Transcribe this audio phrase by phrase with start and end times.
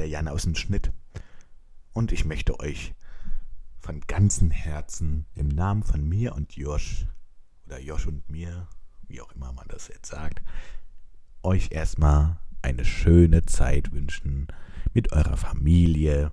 [0.00, 0.92] der Jan aus dem Schnitt.
[1.92, 2.94] Und ich möchte euch
[3.80, 7.06] von ganzem Herzen im Namen von mir und Josh
[7.66, 8.66] oder Josh und mir,
[9.08, 10.40] wie auch immer man das jetzt sagt,
[11.42, 14.48] euch erstmal eine schöne Zeit wünschen
[14.94, 16.32] mit eurer Familie.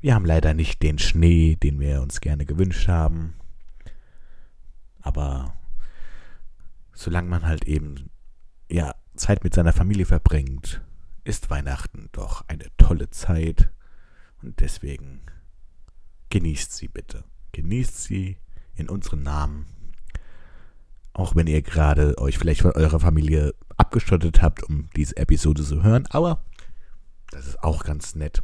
[0.00, 3.34] Wir haben leider nicht den Schnee, den wir uns gerne gewünscht haben.
[5.02, 5.54] Aber
[6.94, 8.08] solange man halt eben
[8.70, 10.80] ja Zeit mit seiner Familie verbringt,
[11.28, 13.68] ist Weihnachten doch eine tolle Zeit
[14.42, 15.20] und deswegen
[16.30, 17.22] genießt sie bitte.
[17.52, 18.38] Genießt sie
[18.74, 19.66] in unserem Namen.
[21.12, 25.82] Auch wenn ihr gerade euch vielleicht von eurer Familie abgeschottet habt, um diese Episode zu
[25.82, 26.42] hören, aber
[27.30, 28.42] das ist auch ganz nett.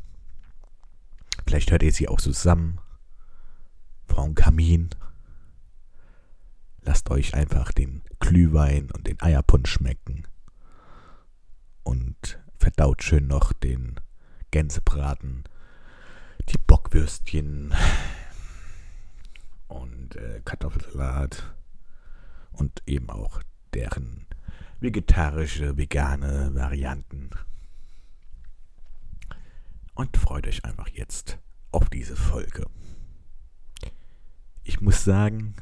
[1.47, 2.81] Vielleicht hört ihr sie auch zusammen
[4.07, 4.91] vor dem Kamin.
[6.83, 10.29] Lasst euch einfach den Glühwein und den Eierpunsch schmecken
[11.83, 14.01] und verdaut schön noch den
[14.51, 15.45] Gänsebraten,
[16.49, 17.75] die Bockwürstchen
[19.69, 21.55] und äh, Kartoffelsalat
[22.53, 24.27] und eben auch deren
[24.81, 27.31] vegetarische, vegane Varianten.
[29.95, 31.39] Und freut euch einfach jetzt
[31.73, 32.67] auf diese Folge.
[34.63, 35.55] Ich muss sagen,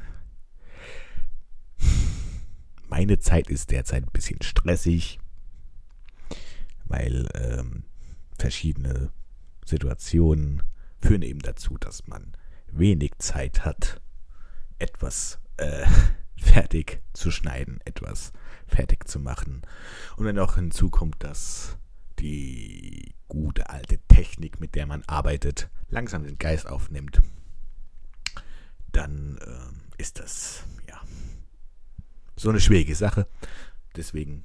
[2.87, 5.19] meine Zeit ist derzeit ein bisschen stressig
[6.85, 7.83] weil ähm,
[8.37, 9.11] verschiedene
[9.65, 10.63] Situationen
[11.01, 12.33] führen eben dazu, dass man
[12.67, 14.01] wenig Zeit hat,
[14.79, 15.85] etwas äh,
[16.37, 18.33] fertig zu schneiden, etwas
[18.67, 19.61] fertig zu machen.
[20.17, 21.77] Und wenn auch hinzukommt, dass
[22.19, 27.21] die gute alte Technik, mit der man arbeitet, langsam den Geist aufnimmt,
[28.91, 31.01] dann äh, ist das ja
[32.35, 33.27] so eine schwierige Sache.
[33.95, 34.43] Deswegen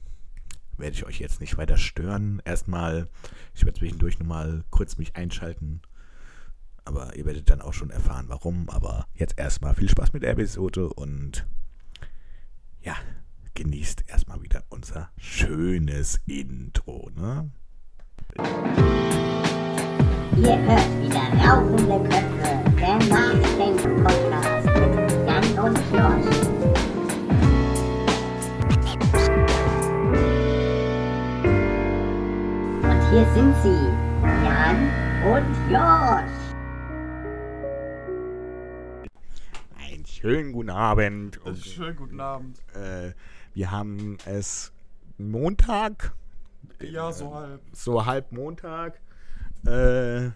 [0.78, 2.40] werde ich euch jetzt nicht weiter stören.
[2.44, 3.08] Erstmal,
[3.54, 5.82] ich werde zwischendurch nochmal kurz mich einschalten.
[6.84, 8.68] Aber ihr werdet dann auch schon erfahren, warum.
[8.70, 11.46] Aber jetzt erstmal viel Spaß mit der Episode und
[12.80, 12.96] ja,
[13.54, 17.50] genießt erstmal wieder unser schönes Intro, ne?
[20.36, 26.47] Ihr hört wieder rauchende Köpfe, der Nachdenken-Podcast mit Jan und Josh.
[33.10, 33.88] Hier sind sie,
[34.44, 34.90] Jan
[35.24, 36.30] und Josh.
[39.78, 41.40] Einen schönen guten Abend.
[41.42, 42.58] Also schönen guten Abend.
[42.74, 43.14] Äh,
[43.54, 44.74] wir haben es
[45.16, 46.12] Montag.
[46.82, 47.62] Ja, so halb.
[47.72, 49.00] So halb Montag.
[49.64, 50.32] Äh,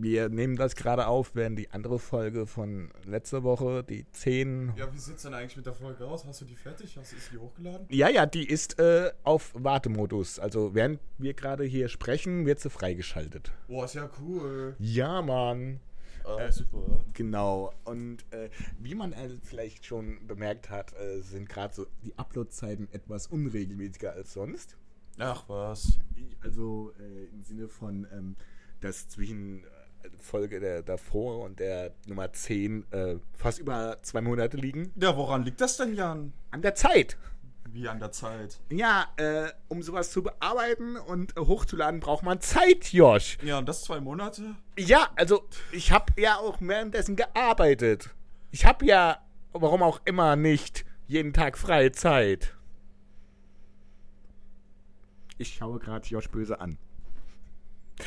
[0.00, 4.74] wir nehmen das gerade auf, während die andere Folge von letzter Woche, die 10.
[4.76, 6.24] Ja, wie sieht's denn eigentlich mit der Folge aus?
[6.24, 6.96] Hast du die fertig?
[6.96, 7.86] Hast du ist die hochgeladen?
[7.90, 10.38] Ja, ja, die ist äh, auf Wartemodus.
[10.38, 13.52] Also während wir gerade hier sprechen, wird sie freigeschaltet.
[13.66, 14.76] Boah, ist ja cool.
[14.78, 15.80] Ja, Mann.
[16.24, 17.04] Ah, Äh, super.
[17.14, 17.72] Genau.
[17.84, 22.88] Und äh, wie man äh, vielleicht schon bemerkt hat, äh, sind gerade so die Upload-Zeiten
[22.92, 24.76] etwas unregelmäßiger als sonst.
[25.18, 25.98] Ach was.
[26.42, 28.36] Also äh, im Sinne von, ähm,
[28.80, 29.64] dass zwischen
[30.18, 34.92] Folge der davor und der Nummer 10 äh, fast über zwei Monate liegen.
[34.96, 36.32] Ja, woran liegt das denn, Jan?
[36.50, 37.16] An der Zeit.
[37.70, 38.58] Wie an der Zeit.
[38.70, 43.38] Ja, äh, um sowas zu bearbeiten und äh, hochzuladen, braucht man Zeit, Josh.
[43.42, 44.56] Ja, und das zwei Monate?
[44.78, 48.14] Ja, also ich habe ja auch währenddessen gearbeitet.
[48.50, 49.18] Ich habe ja,
[49.52, 52.54] warum auch immer nicht, jeden Tag freie Zeit.
[55.36, 56.78] Ich schaue gerade Josh böse an.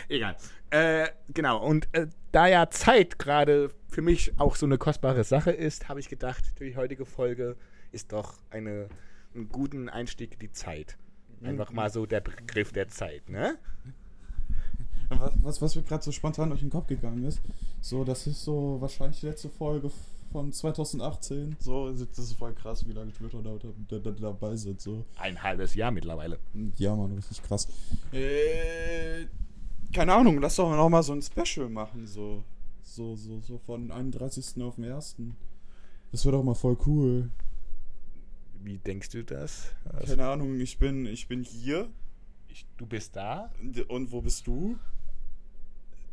[0.09, 0.35] Egal.
[0.69, 5.52] Äh, genau, und äh, da ja Zeit gerade für mich auch so eine kostbare Sache
[5.52, 7.57] ist, habe ich gedacht, die heutige Folge
[7.91, 8.88] ist doch eine,
[9.35, 10.97] einen guten Einstieg in die Zeit.
[11.44, 13.57] Einfach mal so der Begriff der Zeit, ne?
[15.09, 17.41] Was, was, was mir gerade so spontan durch den Kopf gegangen ist,
[17.81, 19.91] so, das ist so wahrscheinlich die letzte Folge
[20.31, 21.58] von 2018.
[21.59, 23.58] So, das ist voll krass, wie lange Twitter da,
[23.90, 24.79] da, da, dabei sind.
[24.79, 25.05] So.
[25.17, 26.40] Ein halbes Jahr mittlerweile.
[26.78, 27.67] Ja, Mann, richtig krass.
[28.14, 29.26] Äh,
[29.91, 32.43] keine Ahnung, lass doch noch mal so ein Special machen, so.
[32.84, 34.61] So, so, so von 31.
[34.64, 35.16] auf den 1.
[36.11, 37.32] Das wäre doch mal voll cool.
[38.64, 39.73] Wie denkst du das?
[39.85, 41.90] Also, Keine Ahnung, ich bin, ich bin hier.
[42.49, 43.52] ich, du bist da?
[43.88, 44.78] Und wo bist du?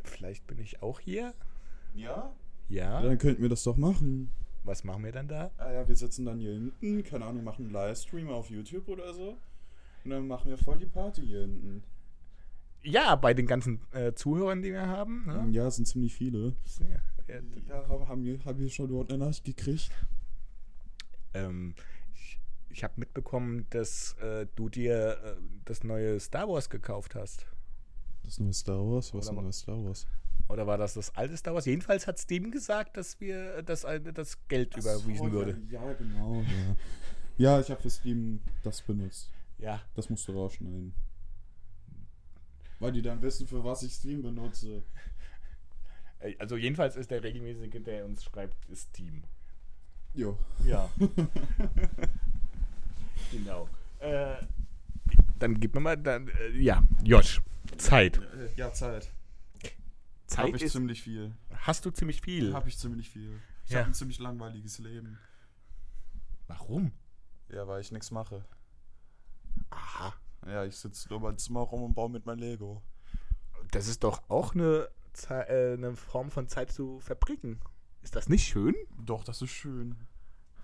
[0.03, 1.33] Vielleicht bin ich auch hier?
[1.95, 2.31] Ja?
[2.69, 3.01] Ja.
[3.01, 4.31] Dann könnten wir das doch machen.
[4.63, 5.51] Was machen wir dann da?
[5.57, 9.13] Ah ja, wir sitzen dann hier hinten, keine Ahnung, machen einen Livestream auf YouTube oder
[9.13, 9.37] so.
[10.03, 11.83] Und dann machen wir voll die Party hier hinten.
[12.81, 15.25] Ja, bei den ganzen äh, Zuhörern, die wir haben.
[15.25, 15.47] Ne?
[15.51, 16.55] Ja, es sind ziemlich viele.
[16.79, 19.91] Ja, ja, Ja, haben wir, haben wir schon überhaupt eine Nachricht gekriegt?
[21.33, 21.75] ähm,
[22.13, 22.39] ich
[22.71, 25.35] ich habe mitbekommen, dass äh, du dir äh,
[25.65, 27.45] das neue Star Wars gekauft hast.
[28.23, 29.13] Das neue Star Wars?
[29.13, 30.07] Was ist neues Star Wars?
[30.47, 31.65] Oder war das das alte Star Wars?
[31.65, 35.57] Jedenfalls hat Steam gesagt, dass wir dass ein- das Geld überwiesen Ach so, würde.
[35.69, 36.41] Ja, ja, genau.
[37.37, 39.31] Ja, ja ich habe für Steam das benutzt.
[39.57, 39.81] Ja.
[39.95, 40.93] Das musst du rausschneiden.
[42.79, 44.83] Weil die dann wissen, für was ich Steam benutze.
[46.37, 49.23] Also jedenfalls ist der regelmäßige, der uns schreibt, ist Steam.
[50.13, 50.37] Jo.
[50.65, 50.89] Ja.
[53.31, 53.69] genau.
[53.99, 54.35] Äh,
[55.37, 57.41] dann gib mir mal dann äh, ja, Josh,
[57.77, 58.19] Zeit.
[58.55, 59.11] Ja, Zeit.
[60.27, 61.33] Zeit Habe ich ist, ziemlich viel.
[61.55, 62.53] hast du ziemlich viel.
[62.53, 63.39] Habe ich ziemlich viel.
[63.65, 63.79] Ich Ja.
[63.79, 65.17] habe ein ziemlich langweiliges Leben.
[66.47, 66.91] Warum?
[67.49, 68.43] Ja, weil ich nichts mache.
[69.69, 70.13] Aha.
[70.45, 72.81] Ja, ich sitze nur mein Zimmer rum und baue mit mein Lego.
[73.71, 77.59] Das ist doch auch eine, Ze- äh, eine Form von Zeit zu verbringen.
[78.01, 78.73] Ist das nicht schön?
[79.05, 79.95] Doch, das ist schön.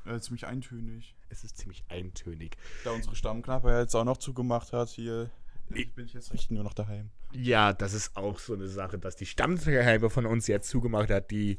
[0.06, 1.16] Äh, ziemlich eintönig.
[1.30, 2.58] Es ist ziemlich eintönig.
[2.84, 5.30] Da unsere Stammkneipe ja jetzt auch noch zugemacht hat, hier
[5.74, 7.10] Ich- bin ich jetzt echt nur noch daheim.
[7.34, 11.32] Ja, das ist auch so eine Sache, dass die Stammkneipe von uns jetzt zugemacht hat,
[11.32, 11.58] die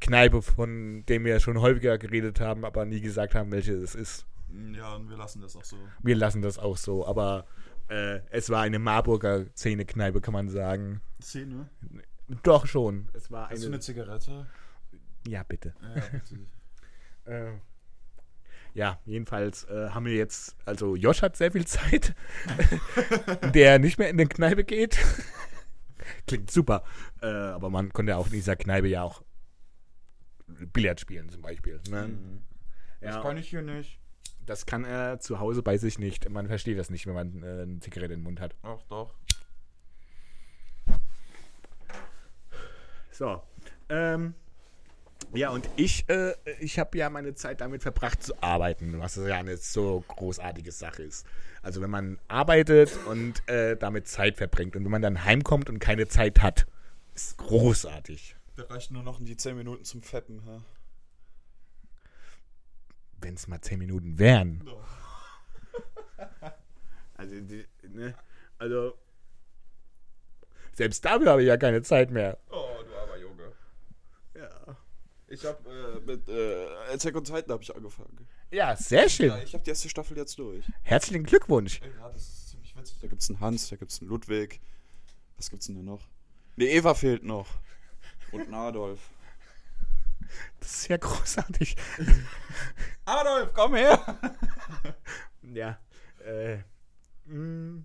[0.00, 4.26] Kneipe, von dem wir schon häufiger geredet haben, aber nie gesagt haben, welche es ist.
[4.74, 5.76] Ja, und wir lassen das auch so.
[6.02, 7.46] Wir lassen das auch so, aber
[7.88, 11.00] äh, es war eine Marburger Zähne-Kneipe, kann man sagen.
[11.22, 11.68] Szene?
[12.42, 13.08] Doch schon.
[13.14, 13.76] Es war Hast du eine.
[13.76, 14.46] eine Zigarette?
[15.26, 15.74] Ja, bitte.
[15.82, 16.38] Ja, bitte.
[17.24, 17.52] Äh,
[18.72, 22.14] ja, jedenfalls äh, haben wir jetzt, also Josh hat sehr viel Zeit,
[23.54, 24.98] der nicht mehr in die Kneipe geht.
[26.26, 26.84] Klingt super.
[27.20, 29.22] Äh, aber man konnte auch in dieser Kneipe ja auch
[30.46, 31.80] Billard spielen zum Beispiel.
[31.90, 32.08] Ne?
[32.08, 32.42] Mhm.
[33.02, 34.00] Ja, Das kann ich hier nicht.
[34.48, 36.28] Das kann er zu Hause bei sich nicht.
[36.30, 38.54] Man versteht das nicht, wenn man äh, eine Zigarette im Mund hat.
[38.62, 39.14] Ach doch.
[43.10, 43.42] So.
[43.88, 44.34] Ähm,
[45.34, 49.36] ja, und ich, äh, ich habe ja meine Zeit damit verbracht zu arbeiten, was ja
[49.36, 51.26] eine so großartige Sache ist.
[51.62, 55.80] Also wenn man arbeitet und äh, damit Zeit verbringt und wenn man dann heimkommt und
[55.80, 56.66] keine Zeit hat,
[57.14, 58.36] ist großartig.
[58.56, 60.60] Da reichen nur noch die 10 Minuten zum Fetten, hä?
[63.20, 64.62] Wenn es mal zehn Minuten wären.
[67.14, 68.14] Also, die, ne?
[68.58, 68.94] also
[70.74, 72.38] selbst dafür habe ich ja keine Zeit mehr.
[72.48, 73.52] Oh, du armer Junge.
[74.36, 74.76] Ja,
[75.26, 78.28] Ich hab äh, mit äh, Attack on Titan habe ich angefangen.
[78.52, 79.30] ja sehr schön.
[79.30, 80.64] Ja, ich habe die erste Staffel jetzt durch.
[80.82, 81.80] Herzlichen Glückwunsch.
[81.80, 82.98] Ja, das ist ziemlich witzig.
[83.00, 84.60] Da gibt's einen Hans, da gibt's einen Ludwig.
[85.36, 86.02] Was gibt's denn da noch?
[86.54, 87.48] Ne, Eva fehlt noch.
[88.30, 89.00] Und ein Adolf.
[90.60, 91.76] Das ist ja großartig.
[93.04, 94.18] Adolf, komm her!
[95.54, 95.78] Ja.
[96.24, 96.58] Äh,
[97.26, 97.82] mh.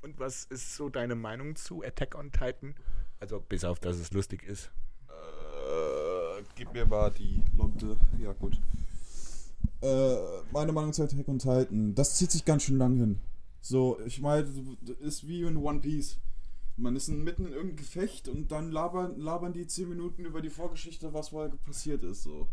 [0.00, 2.74] und was ist so deine Meinung zu Attack on Titan?
[3.20, 4.70] Also bis auf, dass es lustig ist.
[5.08, 7.96] Äh, gib mir mal die Lunte.
[8.18, 8.58] Ja, gut.
[9.82, 10.16] Äh,
[10.52, 13.20] meine Meinung zu Attack on Titan, das zieht sich ganz schön lang hin.
[13.60, 14.44] So, ich meine,
[14.82, 16.18] das ist wie in One Piece.
[16.76, 20.50] Man ist mitten in irgendeinem Gefecht und dann labern, labern die 10 Minuten über die
[20.50, 22.48] Vorgeschichte, was vorher passiert ist, so.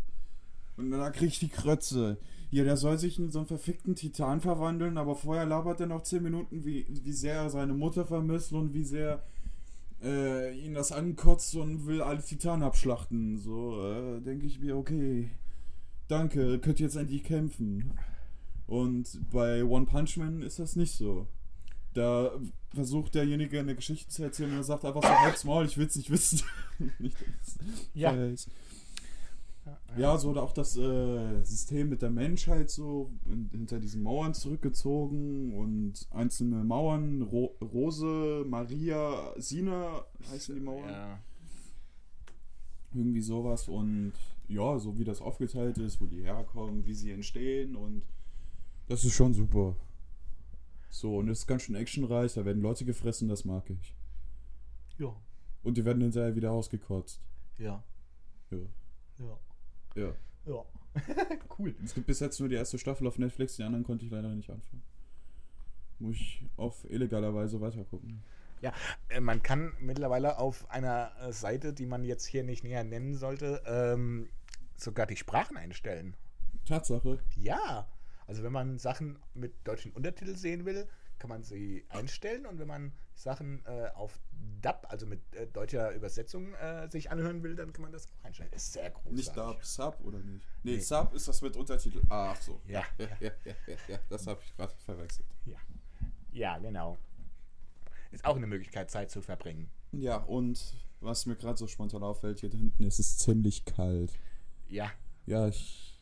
[0.76, 2.18] Und dann krieg ich die Krötze.
[2.50, 6.02] Hier, der soll sich in so einen verfickten Titan verwandeln, aber vorher labert er noch
[6.02, 9.22] 10 Minuten, wie, wie sehr er seine Mutter vermisst und wie sehr
[10.02, 13.38] äh, ihn das ankotzt und will alle Titanen abschlachten.
[13.38, 15.30] So, äh, denke ich mir, okay,
[16.08, 17.92] danke, könnt ihr jetzt endlich kämpfen.
[18.66, 21.26] Und bei One Punch Man ist das nicht so.
[21.94, 22.32] Da
[22.74, 25.96] versucht derjenige eine Geschichte zu erzählen und er sagt einfach so, halt's Maul, ich will's
[25.96, 26.42] nicht wissen.
[26.98, 27.16] nicht,
[27.94, 29.76] Ja.
[29.96, 34.34] Ja, so oder auch das äh, System mit der Menschheit so in, hinter diesen Mauern
[34.34, 40.90] zurückgezogen und einzelne Mauern, Ro Rose, Maria, Sina heißen die Mauern.
[40.90, 41.18] Ja.
[42.92, 44.12] Irgendwie sowas und
[44.48, 48.02] ja, so wie das aufgeteilt ist, wo die herkommen, wie sie entstehen und
[48.88, 49.76] das ist schon super.
[50.94, 53.96] So, und es ist ganz schön actionreich, da werden Leute gefressen, das mag ich.
[54.96, 55.12] Ja.
[55.64, 57.20] Und die werden hinterher wieder ausgekotzt.
[57.58, 57.82] Ja.
[58.52, 58.58] Ja.
[59.18, 59.38] Ja.
[59.96, 60.14] Ja.
[60.46, 60.64] Ja.
[61.58, 61.74] cool.
[61.84, 64.28] Es gibt bis jetzt nur die erste Staffel auf Netflix, die anderen konnte ich leider
[64.28, 64.84] nicht anfangen.
[65.98, 68.22] Muss ich auf illegaler Weise weitergucken.
[69.08, 73.62] Äh, Man kann mittlerweile auf einer Seite, die man jetzt hier nicht näher nennen sollte,
[73.66, 74.28] ähm,
[74.76, 76.16] sogar die Sprachen einstellen.
[76.64, 77.18] Tatsache.
[77.34, 77.88] Ja.
[78.26, 80.88] Also wenn man Sachen mit deutschen Untertiteln sehen will,
[81.18, 84.18] kann man sie einstellen und wenn man Sachen äh, auf
[84.60, 88.24] Dub, also mit äh, deutscher Übersetzung, äh, sich anhören will, dann kann man das auch
[88.24, 88.50] einstellen.
[88.52, 89.16] Ist sehr großartig.
[89.16, 90.46] Nicht Dub, Sub oder nicht?
[90.62, 90.80] Nee, Nee.
[90.80, 92.02] Sub ist das mit Untertitel.
[92.08, 92.60] Ach so.
[92.66, 92.82] Ja.
[92.98, 93.98] Ja, ja, ja, ja, ja.
[94.08, 95.28] das habe ich gerade verwechselt.
[95.46, 95.56] Ja.
[96.32, 96.98] Ja, genau.
[98.10, 99.70] Ist auch eine Möglichkeit, Zeit zu verbringen.
[99.92, 104.12] Ja, und was mir gerade so spontan auffällt, hier hinten ist es ziemlich kalt.
[104.68, 104.90] Ja.
[105.26, 105.93] Ja, ich.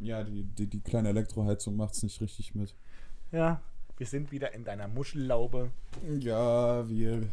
[0.00, 2.74] Ja, die, die, die kleine Elektroheizung macht's nicht richtig mit.
[3.32, 3.60] Ja.
[3.96, 5.72] Wir sind wieder in deiner Muschellaube.
[6.20, 7.28] Ja, wir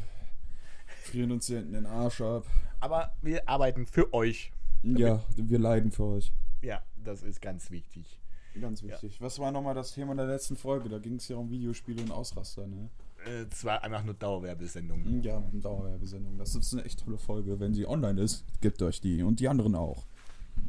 [1.04, 2.44] frieren uns hier hinten den Arsch ab.
[2.80, 4.52] Aber wir arbeiten für euch.
[4.82, 6.32] Ja, wir leiden für euch.
[6.62, 8.20] Ja, das ist ganz wichtig.
[8.60, 9.22] Ganz wichtig.
[9.22, 10.90] Was war nochmal das Thema der letzten Folge?
[10.90, 12.90] Da ging es ja um Videospiele und Ausraster, ne?
[13.28, 15.22] Äh, Es war einfach nur Dauerwerbesendung.
[15.22, 16.38] Ja, eine Dauerwerbesendung.
[16.38, 17.60] Das ist eine echt tolle Folge.
[17.60, 19.22] Wenn sie online ist, gebt euch die.
[19.24, 20.06] Und die anderen auch.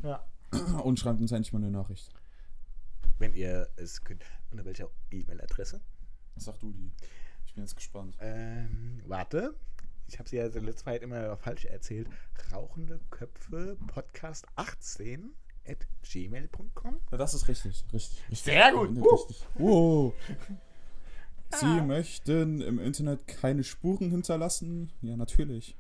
[0.03, 0.23] Ja.
[0.85, 2.11] Und schreibt uns endlich mal eine Nachricht.
[3.19, 4.25] Wenn ihr es könnt.
[4.51, 5.81] Unter welcher E-Mail-Adresse?
[6.37, 6.93] Sag du die.
[7.47, 8.17] Ich bin jetzt gespannt.
[8.21, 9.55] Ähm, warte.
[10.09, 12.09] Ich habe sie ja in letzter Zeit immer falsch erzählt.
[12.53, 15.33] Rauchende Köpfe Podcast 18
[15.67, 17.01] at gmail.com.
[17.11, 17.85] Ja, das ist richtig.
[17.93, 18.23] Richtig.
[18.31, 18.39] richtig.
[18.43, 18.95] Sehr gut.
[18.97, 19.15] Ja, Uh.
[19.15, 19.47] richtig.
[19.55, 20.15] Wow.
[21.61, 24.93] Sie möchten im Internet keine Spuren hinterlassen?
[25.01, 25.77] Ja, natürlich.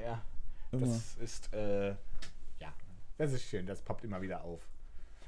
[0.00, 0.24] Ja,
[0.70, 0.86] Immer.
[0.86, 1.96] das ist, äh, ja,
[3.18, 3.66] das ist schön.
[3.66, 4.66] Das poppt immer wieder auf.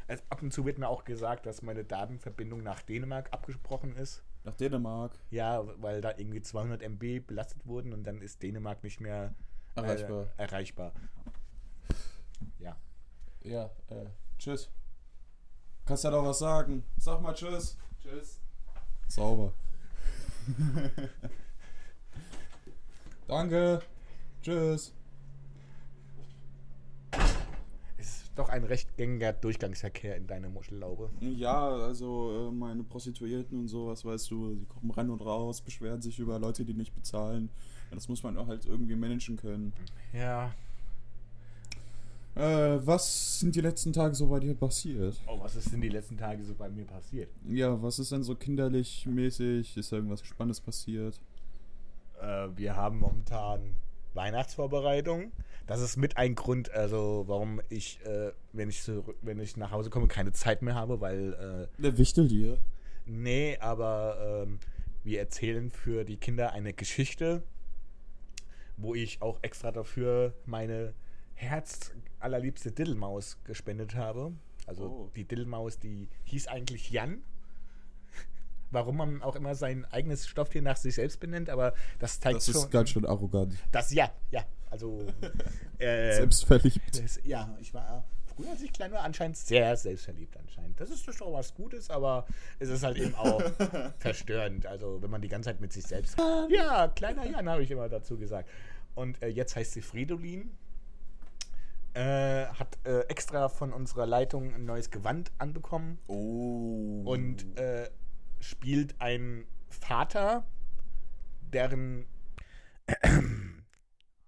[0.09, 4.23] Also ab und zu wird mir auch gesagt, dass meine Datenverbindung nach Dänemark abgesprochen ist.
[4.45, 5.13] Nach Dänemark.
[5.31, 9.35] Ja, weil da irgendwie 200 MB belastet wurden und dann ist Dänemark nicht mehr
[9.77, 10.27] äh, Erreichbar.
[10.37, 10.93] erreichbar.
[12.59, 12.77] Ja.
[13.43, 14.07] Ja, äh,
[14.39, 14.71] tschüss.
[15.85, 16.85] Kannst ja doch was sagen.
[16.99, 17.77] Sag mal tschüss.
[18.03, 18.41] Tschüss.
[19.09, 19.53] Sauber.
[23.29, 23.81] Danke.
[24.43, 24.93] Tschüss.
[27.99, 31.11] Es ist doch ein recht gängiger Durchgangsverkehr in deiner Muschellaube.
[31.21, 36.01] Ja, also äh, meine Prostituierten und sowas, weißt du, die kommen rein und raus, beschweren
[36.01, 37.51] sich über Leute, die nicht bezahlen.
[37.91, 39.73] Das muss man auch halt irgendwie managen können.
[40.13, 40.53] Ja.
[42.37, 45.21] Äh, was sind die letzten Tage so bei dir passiert?
[45.27, 47.29] Oh, was ist denn die letzten Tage so bei mir passiert?
[47.49, 49.77] Ja, was ist denn so kinderlich mäßig?
[49.77, 51.21] Ist da irgendwas Spannendes passiert?
[52.21, 53.75] Äh, wir haben momentan
[54.15, 55.33] Weihnachtsvorbereitung.
[55.67, 59.71] Das ist mit ein Grund, also warum ich, äh, wenn ich zurück, wenn ich nach
[59.71, 62.59] Hause komme, keine Zeit mehr habe, weil äh, Der Wichtel dir.
[63.07, 64.59] nee, aber ähm,
[65.05, 67.43] wir erzählen für die Kinder eine Geschichte,
[68.77, 70.95] wo ich auch extra dafür meine
[71.35, 74.33] Herz allerliebste Diddelmaus gespendet habe.
[74.67, 75.11] Also Oh.
[75.17, 77.23] die Diddelmaus, die hieß eigentlich Jan.
[78.71, 82.47] Warum man auch immer sein eigenes Stofftier nach sich selbst benennt, aber das zeigt Das
[82.47, 82.55] schon.
[82.57, 83.55] ist ganz schön arrogant.
[83.73, 84.45] Das ja, ja.
[84.71, 85.05] Also
[85.79, 87.03] äh, Selbstverliebt.
[87.03, 88.05] das, ja, ich war
[88.37, 90.79] früher, als ich klein war, anscheinend sehr selbstverliebt anscheinend.
[90.81, 92.27] Das ist doch was Gutes, aber
[92.61, 93.43] es ist halt eben auch
[93.99, 94.67] verstörend.
[94.67, 96.17] Also wenn man die ganze Zeit mit sich selbst.
[96.49, 98.49] Ja, kleiner Jan habe ich immer dazu gesagt.
[98.95, 100.51] Und äh, jetzt heißt sie Fridolin.
[101.93, 107.03] Äh, hat äh, extra von unserer Leitung ein neues Gewand anbekommen Oh.
[107.05, 107.91] und äh,
[108.41, 110.45] spielt einen Vater,
[111.53, 112.07] deren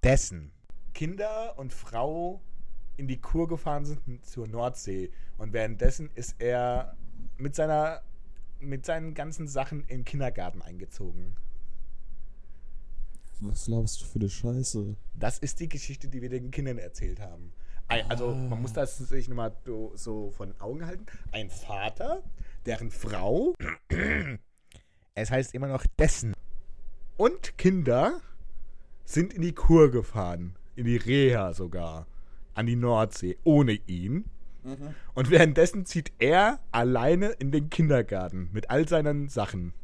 [0.03, 0.53] dessen
[0.95, 2.43] Kinder und Frau
[2.97, 6.97] in die Kur gefahren sind zur Nordsee und währenddessen ist er
[7.37, 8.03] mit seiner
[8.61, 11.35] mit seinen ganzen Sachen in den Kindergarten eingezogen.
[13.41, 14.95] Was laberst du für eine Scheiße?
[15.15, 17.53] Das ist die Geschichte, die wir den Kindern erzählt haben.
[17.89, 21.07] Ein, also man muss das sich nochmal so, so von Augen halten.
[21.33, 22.23] Ein Vater,
[22.67, 23.55] deren Frau,
[25.15, 26.35] es heißt immer noch dessen,
[27.17, 28.21] und Kinder
[29.05, 32.07] sind in die Kur gefahren, in die Reha sogar,
[32.55, 34.25] an die Nordsee, ohne ihn.
[35.15, 39.75] Und währenddessen zieht er alleine in den Kindergarten mit all seinen Sachen.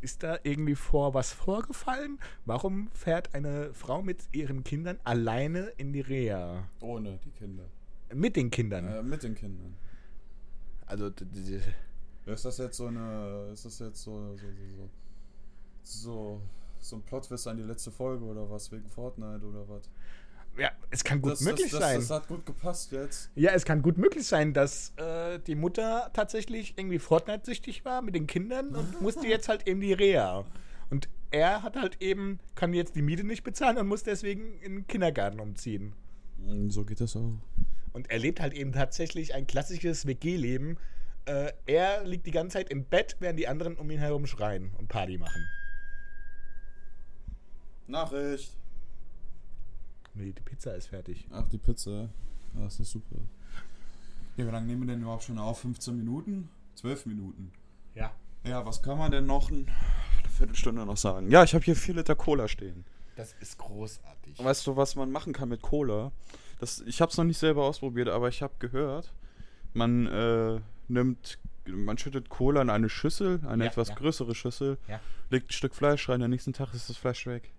[0.00, 2.18] Ist da irgendwie vor was vorgefallen?
[2.44, 6.68] Warum fährt eine Frau mit ihren Kindern alleine in die Reha?
[6.80, 7.64] Ohne die Kinder.
[8.14, 8.86] Mit den Kindern.
[8.86, 9.74] Äh, mit den Kindern.
[10.86, 11.10] Also,
[12.26, 13.50] Ist das jetzt so eine.
[13.52, 14.36] Ist das jetzt so.
[14.36, 14.46] So.
[14.46, 14.90] So.
[15.82, 16.40] So,
[16.80, 18.72] so, ein Plot-Twist an die letzte Folge oder was?
[18.72, 19.88] Wegen Fortnite oder was?
[20.58, 21.96] ja, es kann gut das, möglich das, sein.
[21.96, 23.30] Das, das hat gut gepasst jetzt.
[23.34, 28.14] Ja, es kann gut möglich sein, dass äh, die Mutter tatsächlich irgendwie Fortnite-süchtig war mit
[28.14, 30.44] den Kindern und musste jetzt halt eben die Reha.
[30.90, 34.76] Und er hat halt eben, kann jetzt die Miete nicht bezahlen und muss deswegen in
[34.76, 35.92] den Kindergarten umziehen.
[36.68, 37.32] So geht das auch.
[37.96, 40.76] Und er lebt halt eben tatsächlich ein klassisches WG-Leben.
[41.24, 44.70] Äh, er liegt die ganze Zeit im Bett, während die anderen um ihn herum schreien
[44.76, 45.42] und Party machen.
[47.86, 48.54] Nachricht.
[50.12, 51.26] Nee, die Pizza ist fertig.
[51.32, 52.10] Ach, die Pizza.
[52.52, 53.16] Das ist super.
[54.36, 55.60] Ja, wie lange nehmen wir denn überhaupt schon auf?
[55.60, 56.50] 15 Minuten?
[56.74, 57.50] 12 Minuten.
[57.94, 58.12] Ja.
[58.44, 59.64] Ja, was kann man denn noch eine
[60.36, 61.30] Viertelstunde noch sagen?
[61.30, 62.84] Ja, ich habe hier 4 Liter Cola stehen.
[63.16, 64.38] Das ist großartig.
[64.38, 66.12] Weißt du, was man machen kann mit Cola?
[66.58, 69.12] Das, ich habe es noch nicht selber ausprobiert, aber ich habe gehört,
[69.74, 73.94] man äh, nimmt, man schüttet Cola in eine Schüssel, eine Ja, etwas ja.
[73.94, 75.00] größere Schüssel, Ja.
[75.30, 77.52] legt ein Stück Fleisch rein, am nächsten Tag ist das Fleisch weg.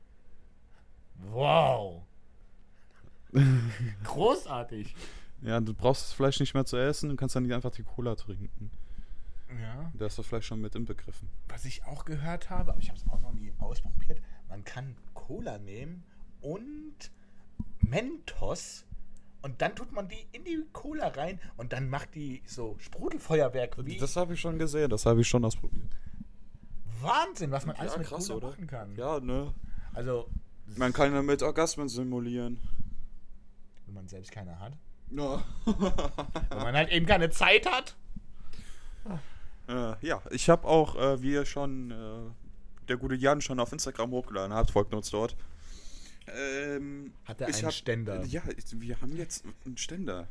[1.31, 2.01] Wow.
[4.03, 4.95] Großartig.
[5.41, 7.83] Ja, du brauchst das Fleisch nicht mehr zu essen, du kannst dann nicht einfach die
[7.83, 8.71] Cola trinken.
[9.61, 9.91] Ja.
[9.93, 11.29] Der ist doch vielleicht schon mit inbegriffen.
[11.47, 14.95] Was ich auch gehört habe, aber ich habe es auch noch nie ausprobiert, man kann
[15.13, 16.03] Cola nehmen
[16.41, 17.11] und
[17.79, 18.85] Mentos
[19.47, 23.77] und dann tut man die in die Cola rein und dann macht die so Sprudelfeuerwerk
[23.85, 25.89] wie Das habe ich schon gesehen, das habe ich schon ausprobiert.
[27.01, 28.47] Wahnsinn, was man alles Ja, mit krass, Cola oder?
[28.49, 28.95] machen kann.
[28.97, 29.53] Ja, ne?
[29.93, 30.29] Also,
[30.75, 32.59] Man kann damit Orgasmen simulieren.
[33.85, 34.73] wenn man selbst keine hat.
[35.11, 35.41] Ja.
[36.49, 37.95] Wenn man halt eben keine Zeit hat.
[39.69, 43.71] äh, ja, ich habe auch, äh, wie ihr schon, äh, der gute Jan schon auf
[43.71, 45.37] Instagram hochgeladen hat, folgt uns dort.
[46.27, 48.23] Ähm, Hat er einen hab- Ständer?
[48.25, 48.41] Ja,
[48.73, 50.27] wir haben jetzt einen Ständer.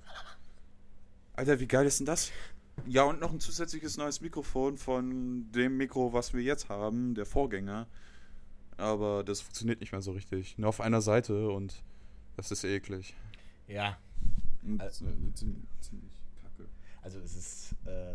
[1.34, 2.30] Alter, wie geil ist denn das?
[2.86, 7.24] Ja, und noch ein zusätzliches neues Mikrofon von dem Mikro, was wir jetzt haben, der
[7.24, 7.86] Vorgänger.
[8.76, 10.58] Aber das funktioniert nicht mehr so richtig.
[10.58, 11.82] Nur auf einer Seite und
[12.36, 13.14] das ist eklig.
[13.68, 13.96] Ja,
[14.78, 15.34] Also- ziemlich,
[15.80, 16.12] ziemlich
[16.42, 16.68] kacke.
[17.00, 18.14] also es ist, äh,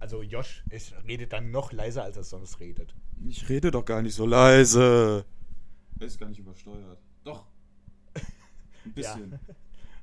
[0.00, 2.92] also Josh ist, redet dann noch leiser, als er sonst redet.
[3.28, 5.24] Ich rede doch gar nicht so leise.
[6.00, 6.98] Er ist gar nicht übersteuert.
[7.24, 7.46] Doch.
[8.84, 9.38] Ein bisschen.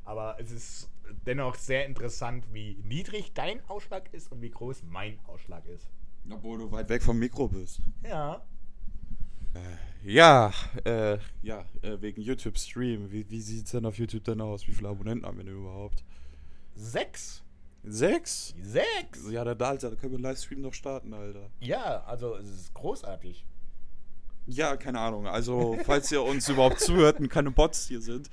[0.05, 0.89] Aber es ist
[1.25, 5.89] dennoch sehr interessant, wie niedrig dein Ausschlag ist und wie groß mein Ausschlag ist.
[6.29, 7.81] Obwohl du weit weg vom Mikro bist.
[8.03, 8.41] Ja.
[10.03, 10.53] Ja,
[10.85, 13.11] äh, ja, äh, wegen YouTube Stream.
[13.11, 14.67] Wie, wie sieht's denn auf YouTube denn aus?
[14.67, 16.03] Wie viele Abonnenten haben wir denn überhaupt?
[16.75, 17.43] Sechs.
[17.83, 18.53] Sechs?
[18.61, 19.29] Sechs?
[19.29, 21.49] Ja, da, Alter, da können wir einen Livestream noch starten, Alter.
[21.59, 23.45] Ja, also es ist großartig.
[24.45, 25.27] Ja, keine Ahnung.
[25.27, 28.29] Also, falls ihr uns überhaupt zuhört und keine Bots hier sind,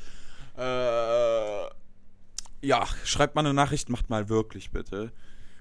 [0.57, 1.65] äh,
[2.63, 5.13] ja, schreibt mal eine Nachricht, macht mal wirklich bitte,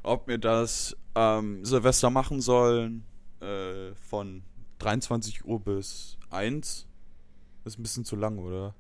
[0.04, 3.04] ob wir das ähm, Silvester machen sollen,
[3.42, 4.44] äh, von
[4.80, 6.88] 23 Uhr bis 1.
[7.66, 8.76] Ist ein bisschen zu lang, oder?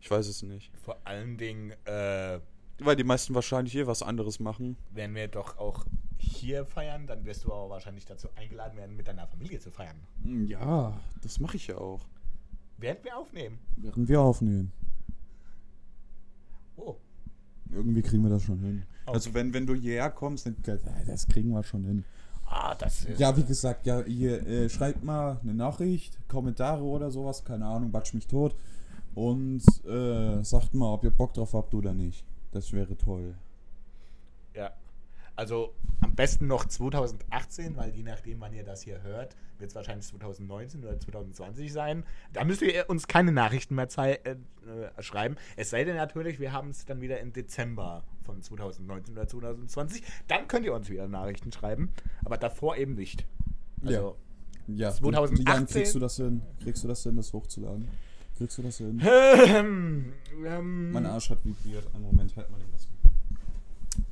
[0.00, 0.70] Ich weiß es nicht.
[0.84, 2.40] Vor allen Dingen äh,
[2.78, 4.76] Weil die meisten wahrscheinlich hier was anderes machen.
[4.90, 5.84] werden wir doch auch
[6.24, 9.96] hier feiern, dann wirst du aber wahrscheinlich dazu eingeladen werden, mit deiner Familie zu feiern.
[10.46, 12.00] Ja, das mache ich ja auch.
[12.78, 13.58] Während wir aufnehmen.
[13.76, 14.72] Während wir aufnehmen.
[16.76, 16.96] Oh.
[17.70, 18.82] Irgendwie kriegen wir das schon hin.
[19.06, 19.14] Okay.
[19.14, 20.56] Also wenn, wenn du hierher kommst, dann,
[21.06, 22.04] das kriegen wir schon hin.
[22.46, 23.18] Ah, das ist.
[23.18, 27.90] Ja, wie gesagt, ja, ihr äh, schreibt mal eine Nachricht, Kommentare oder sowas, keine Ahnung,
[27.90, 28.54] batsch mich tot.
[29.14, 32.24] Und äh, sagt mal, ob ihr Bock drauf habt oder nicht.
[32.50, 33.34] Das wäre toll.
[34.54, 34.72] Ja.
[35.36, 39.74] Also am besten noch 2018, weil je nachdem, wann ihr das hier hört, wird es
[39.74, 42.04] wahrscheinlich 2019 oder 2020 sein.
[42.32, 44.36] Da müsst ihr uns keine Nachrichten mehr äh, äh,
[45.02, 45.36] schreiben.
[45.56, 50.02] Es sei denn natürlich, wir haben es dann wieder im Dezember von 2019 oder 2020.
[50.28, 51.90] Dann könnt ihr uns wieder Nachrichten schreiben,
[52.24, 53.26] aber davor eben nicht.
[53.84, 54.16] Also,
[54.66, 56.42] Ja, 2018 Jan, kriegst du das hin?
[56.62, 57.88] Kriegst du das hin, das hochzuladen?
[58.36, 59.00] Kriegst du das hin?
[59.46, 60.12] ähm,
[60.44, 61.86] ähm, Mein Arsch hat vibriert.
[61.94, 62.88] Einen Moment, halt mal den das.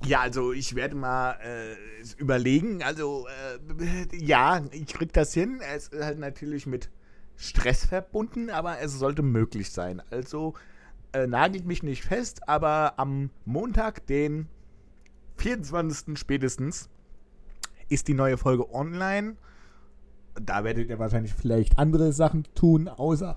[0.04, 1.76] Ja, also ich werde mal äh,
[2.18, 2.82] überlegen.
[2.82, 5.60] Also äh, ja, ich krieg das hin.
[5.74, 6.90] Es ist halt natürlich mit
[7.36, 10.02] Stress verbunden, aber es sollte möglich sein.
[10.10, 10.54] Also
[11.12, 14.48] äh, nagelt mich nicht fest, aber am Montag, den
[15.36, 16.18] 24.
[16.18, 16.88] spätestens,
[17.88, 19.36] ist die neue Folge online.
[20.40, 23.36] Da werdet ihr wahrscheinlich vielleicht andere Sachen tun, außer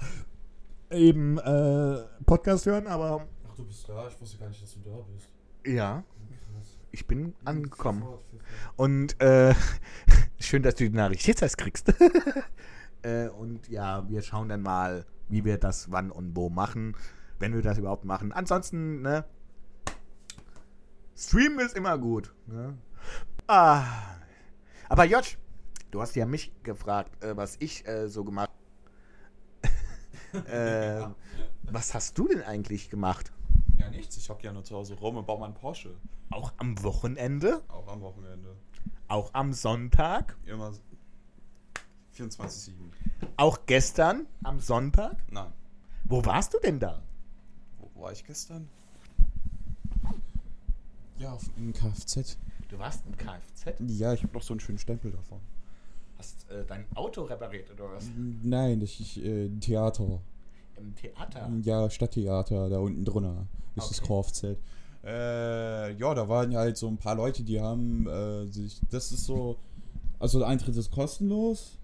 [0.91, 4.07] eben äh, Podcast hören, aber Ach, du bist da?
[4.07, 5.29] Ich wusste gar nicht, dass du da bist.
[5.65, 6.03] ja,
[6.95, 8.03] ich bin angekommen.
[8.77, 9.53] Und äh,
[10.39, 11.93] schön, dass du die Nachricht jetzt erst kriegst.
[13.01, 16.95] äh, und ja, wir schauen dann mal, wie wir das wann und wo machen,
[17.37, 18.31] wenn wir das überhaupt machen.
[18.31, 19.25] Ansonsten, ne?
[21.17, 22.33] Stream ist immer gut.
[22.47, 22.77] Ne?
[23.47, 23.83] Ah.
[24.87, 25.37] Aber Josh,
[25.91, 28.51] du hast ja mich gefragt, äh, was ich äh, so gemacht
[30.47, 31.01] äh,
[31.63, 33.33] Was hast du denn eigentlich gemacht?
[33.85, 34.17] Ja, nichts.
[34.17, 35.95] Ich hocke ja nur zu Hause rum und baue mal einen Porsche.
[36.31, 37.61] Auch am Wochenende?
[37.67, 38.55] Auch am Wochenende.
[39.07, 40.35] Auch am Sonntag?
[40.45, 40.73] Immer
[42.17, 42.71] 24-7.
[43.37, 45.17] Auch gestern am Sonntag?
[45.29, 45.53] Nein.
[46.05, 47.03] Wo warst du denn da?
[47.79, 48.67] Wo war ich gestern?
[51.17, 52.37] Ja, auf, im Kfz.
[52.69, 53.79] Du warst im Kfz?
[53.79, 55.39] Ja, ich habe noch so einen schönen Stempel davon.
[56.17, 58.09] Hast äh, dein Auto repariert oder was?
[58.15, 60.21] Nein, das ist äh, ein Theater.
[60.77, 61.51] Im Theater?
[61.63, 64.07] Ja, Stadttheater, da unten drunter ist das Okay.
[64.07, 64.57] Kfz.
[65.03, 69.25] Äh, ja, da waren halt so ein paar Leute, die haben äh, sich, das ist
[69.25, 69.57] so,
[70.19, 71.77] also der Eintritt ist kostenlos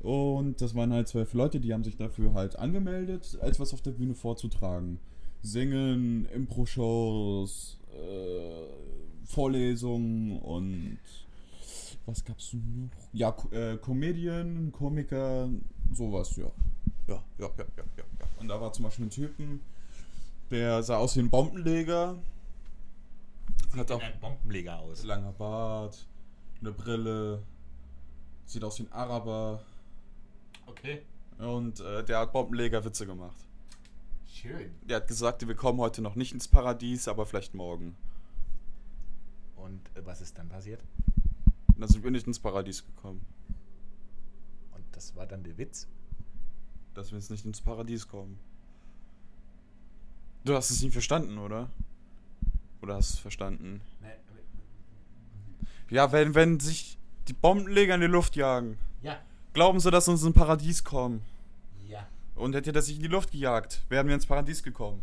[0.00, 3.90] und das waren halt zwölf Leute, die haben sich dafür halt angemeldet, etwas auf der
[3.92, 4.98] Bühne vorzutragen.
[5.42, 10.98] Singen, Impro-Shows, äh, Vorlesungen und
[12.06, 12.90] was gab's noch?
[13.12, 15.48] Ja, äh, Comedian, Komiker,
[15.92, 16.50] sowas, ja.
[17.06, 18.26] Ja, ja, ja, ja, ja, ja.
[18.38, 19.60] Und da war zum Beispiel ein Typen,
[20.50, 22.16] der sah aus wie ein Bombenleger.
[23.76, 25.02] Hat auch ein Bombenleger aus.
[25.04, 26.06] langer Bart,
[26.60, 27.42] eine Brille,
[28.46, 29.60] sieht aus wie ein Araber
[30.66, 31.02] Okay.
[31.38, 33.36] und äh, der hat Bombenleger-Witze gemacht.
[34.26, 34.70] Schön.
[34.82, 37.96] Der hat gesagt, wir kommen heute noch nicht ins Paradies, aber vielleicht morgen.
[39.56, 40.80] Und äh, was ist dann passiert?
[41.74, 43.24] Und dann sind wir nicht ins Paradies gekommen.
[44.74, 45.88] Und das war dann der Witz?
[46.94, 48.38] Dass wir jetzt nicht ins Paradies kommen.
[50.44, 51.70] Du hast es nicht verstanden, oder?
[52.82, 53.80] Oder hast du es verstanden?
[55.90, 59.18] Ja, wenn, wenn sich die Bombenleger in die Luft jagen, Ja.
[59.52, 61.22] glauben sie, dass sie ins Paradies kommen.
[61.88, 62.06] Ja.
[62.34, 65.02] Und hätte er das sich in die Luft gejagt, wären wir ins Paradies gekommen.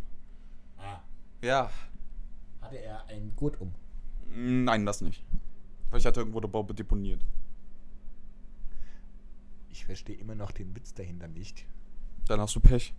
[0.78, 1.00] Ah.
[1.42, 1.70] Ja.
[2.62, 3.74] Hatte er einen Gurt um?
[4.36, 5.24] Nein, das nicht.
[5.90, 7.22] Vielleicht hat er irgendwo eine Bombe deponiert.
[9.70, 11.66] Ich verstehe immer noch den Witz dahinter nicht.
[12.28, 12.94] Dann hast du Pech.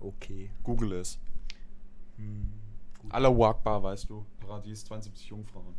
[0.00, 0.50] Okay.
[0.62, 1.18] Google es.
[2.16, 2.52] Hm.
[3.10, 4.24] Allah Akbar, weißt du.
[4.40, 5.74] Paradies, 72 Jungfrauen.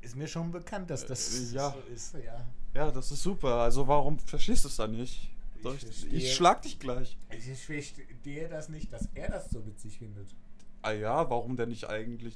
[0.00, 1.70] Ist mir schon bekannt, dass das Äh, ja.
[1.70, 2.46] so ist, ja.
[2.74, 3.54] Ja, das ist super.
[3.56, 5.30] Also warum verstehst du es dann nicht?
[5.64, 7.18] Ich ich, ich schlag dich gleich.
[7.36, 10.34] Ich verstehe das nicht, dass er das so witzig findet.
[10.82, 12.34] Ah ja, warum denn nicht eigentlich?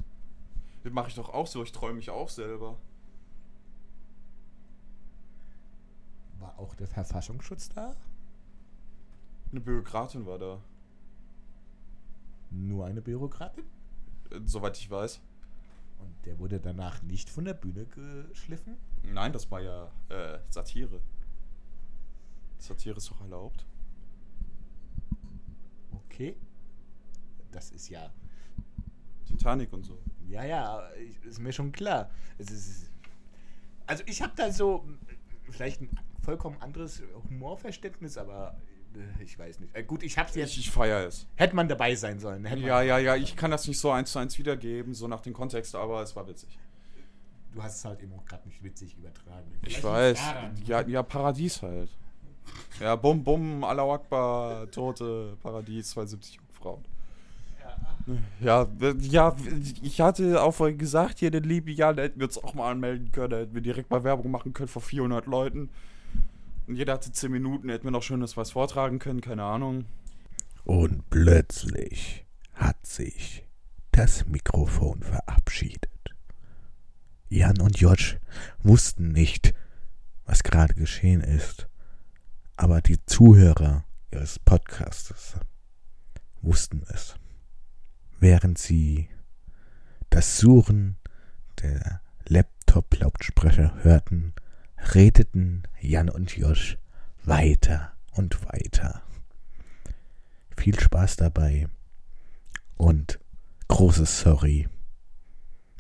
[0.83, 1.62] Das mache ich doch auch so.
[1.62, 2.77] Ich träume mich auch selber.
[6.40, 7.94] War auch der Verfassungsschutz da?
[9.52, 10.62] Eine Bürokratin war da.
[12.50, 13.64] Nur eine Bürokratin?
[14.30, 15.20] Äh, Soweit ich weiß.
[15.98, 18.76] Und der wurde danach nicht von der Bühne geschliffen?
[19.02, 21.00] Nein, das war ja äh, Satire.
[22.58, 23.66] Satire ist doch erlaubt.
[26.06, 26.34] Okay.
[27.50, 28.10] Das ist ja.
[29.26, 29.98] Titanic und so.
[30.28, 30.80] Ja, ja,
[31.24, 32.10] ist mir schon klar.
[32.38, 32.90] Ist,
[33.86, 34.86] also ich habe da so
[35.50, 35.90] vielleicht ein
[36.22, 38.56] vollkommen anderes Humorverständnis, aber
[39.22, 39.74] ich weiß nicht.
[39.74, 40.52] Äh, gut, ich hab's jetzt.
[40.52, 41.26] Ich, ich feiere es.
[41.37, 42.44] hätte man dabei sein sollen.
[42.61, 45.33] Ja, ja, ja, ich kann das nicht so eins zu eins wiedergeben, so nach dem
[45.33, 46.59] Kontext, aber es war witzig.
[47.55, 49.52] Du hast es halt eben auch gerade nicht witzig übertragen.
[49.62, 50.18] Ich Vielleicht weiß.
[50.18, 50.55] liegt's daran.
[50.66, 51.90] Ja, ja, Paradies halt.
[52.81, 56.85] Ja, bum, bum, Allah Akbar, Tote, Paradies, 72 Jungfrauen.
[58.40, 58.66] Ja,
[58.98, 59.37] ja,
[59.83, 62.70] ich hatte auch vorhin gesagt, hier den lieben Jan, da hätten wir uns auch mal
[62.70, 65.70] anmelden können, da hätten wir direkt mal Werbung machen können vor 400 Leuten.
[66.66, 69.85] Und jeder hatte 10 Minuten, hätten wir noch schönes was vortragen können, keine Ahnung.
[70.64, 73.46] Und plötzlich hat sich
[73.90, 75.90] das Mikrofon verabschiedet.
[77.29, 78.18] Jan und Josh
[78.62, 79.55] wussten nicht,
[80.25, 81.68] was gerade geschehen ist,
[82.57, 85.37] aber die Zuhörer ihres Podcastes
[86.42, 87.16] wussten es.
[88.20, 89.09] Während sie
[90.11, 90.96] das Suchen
[91.61, 94.35] der Laptop-Lautsprecher hörten,
[94.95, 96.79] redeten Jan und Josh
[97.25, 99.03] weiter und weiter.
[100.57, 101.68] Viel Spaß dabei
[102.77, 103.18] und
[103.68, 104.68] großes Sorry.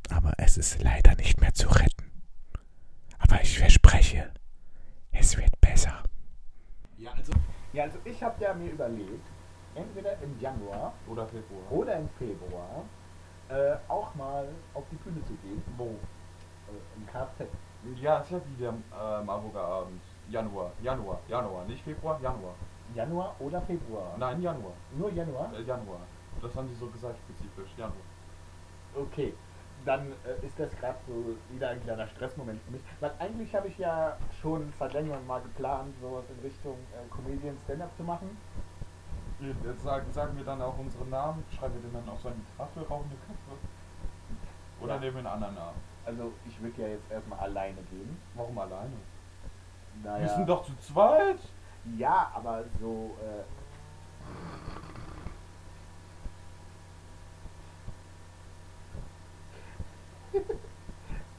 [0.08, 2.10] Aber es ist leider nicht mehr zu retten.
[3.18, 4.30] Aber ich verspreche,
[5.12, 6.02] es wird besser.
[6.98, 7.32] Ja, also,
[7.72, 9.26] ja, also ich habe ja mir überlegt,
[9.74, 11.70] entweder im Januar Oder Februar.
[11.72, 12.84] oder im Februar
[13.48, 15.62] äh, auch mal auf die Bühne zu gehen.
[15.76, 15.86] Wo?
[15.86, 17.48] Äh, Im Kfz.
[18.00, 20.00] Ja, ist ja wie der ähm, Abend.
[20.28, 22.54] Januar, Januar, Januar, nicht Februar, Januar.
[22.94, 24.14] Januar oder Februar?
[24.16, 24.72] Nein, Januar.
[24.96, 25.52] Nur Januar?
[25.52, 26.00] Äh, Januar.
[26.40, 27.70] Das haben die so gesagt, spezifisch.
[27.76, 27.96] Januar.
[28.94, 29.34] Okay.
[29.84, 32.82] Dann äh, ist das gerade so wieder ein kleiner Stressmoment für mich.
[33.00, 37.56] Weil eigentlich habe ich ja schon seit längerem mal geplant, sowas in Richtung äh, Comedian
[37.64, 38.36] Stand-Up zu machen.
[39.40, 42.36] Jetzt sagen, sagen wir dann auch unsere Namen, schreiben wir den dann auf so eine
[42.56, 43.58] Tafel, rauchende Köpfe.
[44.80, 45.00] Oder Ja.
[45.00, 45.91] nehmen wir einen anderen Namen?
[46.04, 48.16] Also ich würde ja jetzt erstmal alleine gehen.
[48.34, 48.96] Warum alleine?
[50.02, 50.24] Naja.
[50.24, 51.38] Wir sind doch zu zweit!
[51.96, 53.16] Ja, aber so.
[53.20, 53.44] Äh,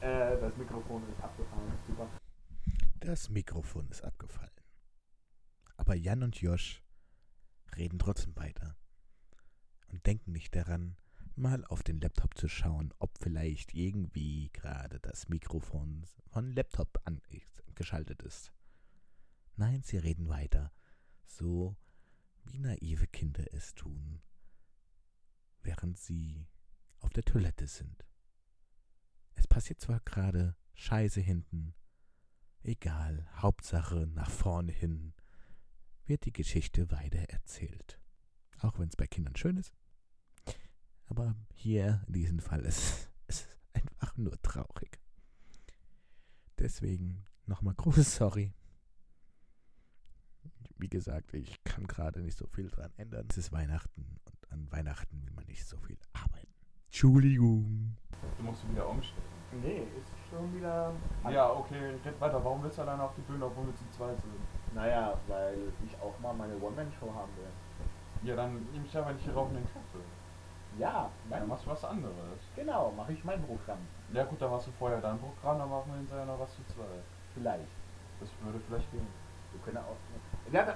[0.00, 1.72] äh, das Mikrofon ist abgefallen.
[1.86, 2.06] Super.
[3.00, 4.50] Das Mikrofon ist abgefallen.
[5.76, 6.82] Aber Jan und Josh
[7.76, 8.76] reden trotzdem weiter
[9.88, 10.96] und denken nicht daran,
[11.36, 18.22] mal auf den Laptop zu schauen, ob vielleicht irgendwie gerade das Mikrofon von Laptop angeschaltet
[18.22, 18.52] ist.
[19.56, 20.72] Nein, sie reden weiter,
[21.26, 21.76] so
[22.44, 24.20] wie naive Kinder es tun,
[25.62, 26.46] während sie
[27.00, 28.04] auf der Toilette sind.
[29.34, 31.74] Es passiert zwar gerade Scheiße hinten,
[32.66, 35.12] Egal, Hauptsache nach vorne hin
[36.06, 38.00] wird die Geschichte weiter erzählt.
[38.60, 39.74] Auch wenn es bei Kindern schön ist.
[41.06, 45.00] Aber hier in diesem Fall ist es einfach nur traurig.
[46.58, 48.52] Deswegen nochmal großes Sorry.
[50.76, 53.26] Wie gesagt, ich kann gerade nicht so viel dran ändern.
[53.30, 56.52] Es ist Weihnachten und an Weihnachten will man nicht so viel arbeiten.
[56.86, 57.96] Entschuldigung.
[58.38, 59.22] Du musst wieder umstellen.
[59.62, 60.92] Nee, ist schon wieder.
[61.30, 62.42] Ja, okay, red weiter.
[62.44, 64.74] Warum willst du alleine auf die Bühne, obwohl wir zu zweit sind?
[64.74, 68.28] Naja, weil ich auch mal meine One-Man-Show haben will.
[68.28, 69.98] Ja, dann nehme ich aber nicht hier rauf in den Köpfe.
[70.78, 72.40] Ja, Dann dann machst du was anderes.
[72.54, 73.86] genau, mache ich mein Programm.
[74.12, 76.62] Ja gut, dann machst du vorher dein Programm, dann machen wir hinterher noch was zu
[76.64, 77.04] zweit.
[77.32, 77.72] Vielleicht.
[78.20, 79.06] Das würde vielleicht gehen.
[79.52, 79.96] Wir können auch.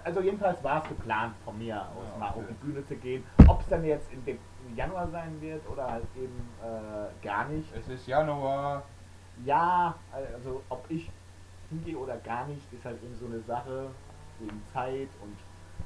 [0.04, 2.40] Also jedenfalls war es geplant von mir aus Ja, mal okay.
[2.40, 3.26] auf die Bühne zu gehen.
[3.46, 7.48] Ob es dann jetzt im De- im Januar sein wird oder halt eben äh, gar
[7.48, 7.72] nicht.
[7.74, 8.88] Es ist Januar.
[9.36, 11.12] Ja, also ob ich
[11.68, 13.94] hingehe oder gar nicht, ist halt eben so eine Sache
[14.38, 15.40] wegen Zeit und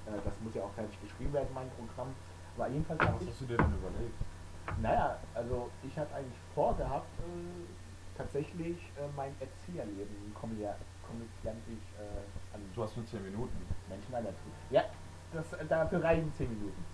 [0.06, 2.16] äh, das muss ja auch fertig geschrieben werden, mein Programm.
[2.56, 4.14] Aber jedenfalls Was hast du dir denn überlegt?
[4.80, 12.60] naja, also ich habe eigentlich vorgehabt, äh, tatsächlich äh, mein Erzieherleben komödia- komödiantisch äh, an
[12.74, 13.56] Du hast nur 10 Minuten.
[13.88, 14.52] Menschen weiterzugeben.
[14.70, 14.82] Ja,
[15.32, 16.84] das, äh, dafür reichen 10 Minuten.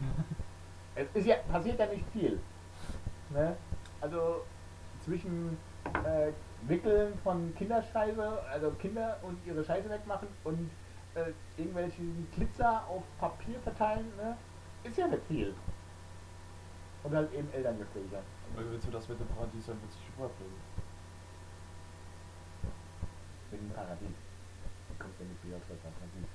[0.94, 2.40] es ist ja, passiert ja nicht viel.
[3.30, 3.56] Ne?
[4.00, 4.42] Also
[5.04, 5.56] zwischen
[6.04, 6.32] äh,
[6.68, 10.70] Wickeln von Kinderscheiße, also Kinder und ihre Scheiße wegmachen und
[11.14, 12.02] äh, irgendwelche
[12.34, 14.36] Glitzer auf Papier verteilen, ne?
[14.86, 15.54] Ist ja nicht viel.
[17.02, 18.22] Und halt eben Elterngespräche.
[18.56, 20.60] Wie willst du das mit dem Paradies dann witzig überbringen?
[23.50, 24.16] Wegen Paradies.
[24.88, 26.30] Du kommst ja nicht wieder auf das Paradies.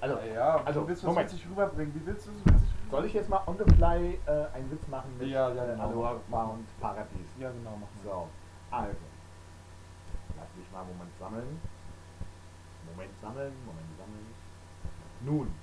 [0.00, 1.26] Also, ja, also, willst du Moment.
[1.26, 1.94] das witzig rüberbringen?
[1.94, 2.90] Wie willst du das witzig rüberbringen?
[2.90, 5.68] Soll ich jetzt mal on the fly äh, einen Witz machen mit Ja, ja, äh,
[5.72, 5.84] genau.
[5.84, 7.28] Aloha und Paradies?
[7.38, 8.10] Ja, genau, machen wir.
[8.10, 8.28] So,
[8.70, 8.96] also.
[10.36, 11.60] Lass mich mal einen Moment sammeln.
[12.90, 14.26] Moment sammeln, Moment sammeln.
[15.22, 15.54] Nun.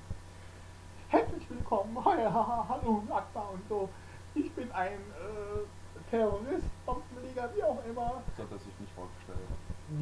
[1.09, 1.97] Herzlich willkommen.
[2.05, 3.87] Hallo, Akbar und so.
[4.35, 8.21] Ich bin ein äh, Terrorist, Bombenleger, wie auch immer.
[8.35, 9.39] Das hat er sich nicht vorgestellt.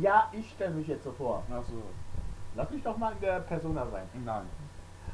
[0.02, 1.44] Ja, ich stelle mich jetzt so vor.
[1.52, 1.84] Achso.
[2.56, 4.10] Lass mich doch mal in der Persona sein.
[4.26, 4.48] Nein.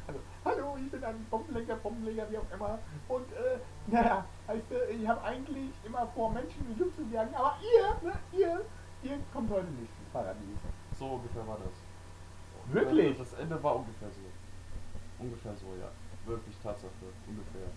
[0.07, 2.79] Also, hallo, ich bin ein Bombenleger, Bombenleger, wie auch immer.
[3.09, 7.35] Und, äh, naja, heißt, äh, ich habe eigentlich immer vor, Menschen die Luft zu jagen,
[7.35, 8.61] aber ihr, ne, ihr,
[9.03, 10.59] ihr kommt heute nicht ins Paradies.
[10.97, 12.73] So ungefähr war das.
[12.73, 13.17] Wirklich?
[13.17, 14.21] Das Ende war ungefähr so.
[15.21, 15.89] Ungefähr so, ja.
[16.25, 16.91] Wirklich Tatsache.
[17.27, 17.69] Ungefähr.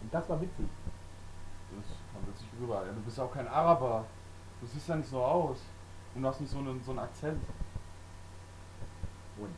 [0.00, 0.66] Und das war witzig.
[1.70, 2.86] Das kam witzig rüber.
[2.86, 4.04] Ja, du bist ja auch kein Araber.
[4.60, 5.58] Du siehst ja nicht so aus.
[6.14, 7.42] Und du hast nicht so einen, so einen Akzent.
[9.36, 9.54] Und,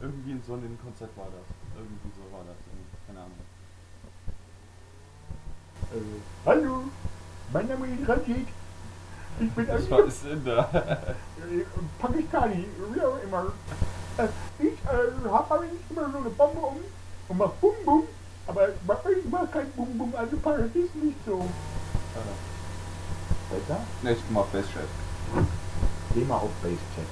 [0.00, 1.44] Irgendwie so in dem Konzept war das.
[1.76, 2.56] Irgendwie so war das.
[3.06, 3.38] Keine Ahnung.
[5.92, 6.84] äh, hallo,
[7.52, 8.48] mein Name ist Rajit.
[9.40, 10.36] Ich bin Das ein war ist äh,
[11.98, 13.46] Pakistani, wie auch immer.
[14.18, 16.76] Äh, ich äh, habe eigentlich immer so eine Bombe um
[17.28, 18.02] und mach Bum Bum,
[18.46, 18.74] aber ich
[19.30, 21.44] mach kein Bum Bum, also Paradies nicht so.
[23.50, 23.80] Besser?
[24.02, 24.84] Ne, ich mach Bestchat.
[26.14, 27.06] Geh mal auf Basechat.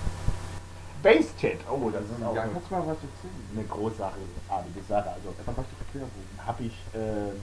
[1.03, 3.49] Basechat, oh, das ist auch Ja, eine, kannst du mal was erzählen?
[3.55, 5.11] eine großartige Sache.
[5.11, 6.11] Also Dann mach ich Erklärung.
[6.47, 7.41] habe ich ähm,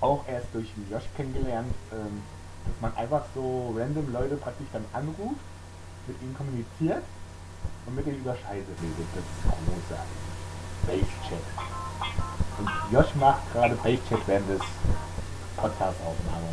[0.00, 2.22] auch erst durch den Josh kennengelernt, ähm,
[2.66, 5.40] dass man einfach so random Leute praktisch dann anruft,
[6.06, 7.02] mit ihnen kommuniziert
[7.86, 9.06] und mit denen über Scheiße redet.
[9.14, 10.26] Das ist großartig.
[10.86, 11.42] Basechat.
[12.58, 14.60] Und Josh macht gerade Basechat während des
[15.56, 16.52] Podcast-Aufnahme.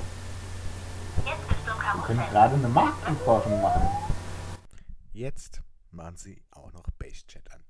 [1.95, 3.87] Wir können gerade eine Marktforschung machen.
[5.11, 7.63] Jetzt machen Sie auch noch Basechat an.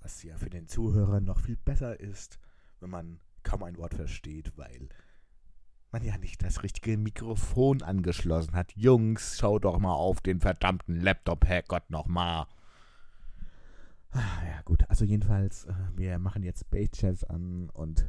[0.00, 2.38] Was ja für den Zuhörer noch viel besser ist,
[2.80, 4.88] wenn man kaum ein Wort versteht, weil
[5.92, 8.72] man ja nicht das richtige Mikrofon angeschlossen hat.
[8.76, 12.46] Jungs, schaut doch mal auf den verdammten Laptop, Herrgott, nochmal.
[14.10, 18.06] Ah, Ja gut, also jedenfalls, äh, wir machen jetzt Basechats an und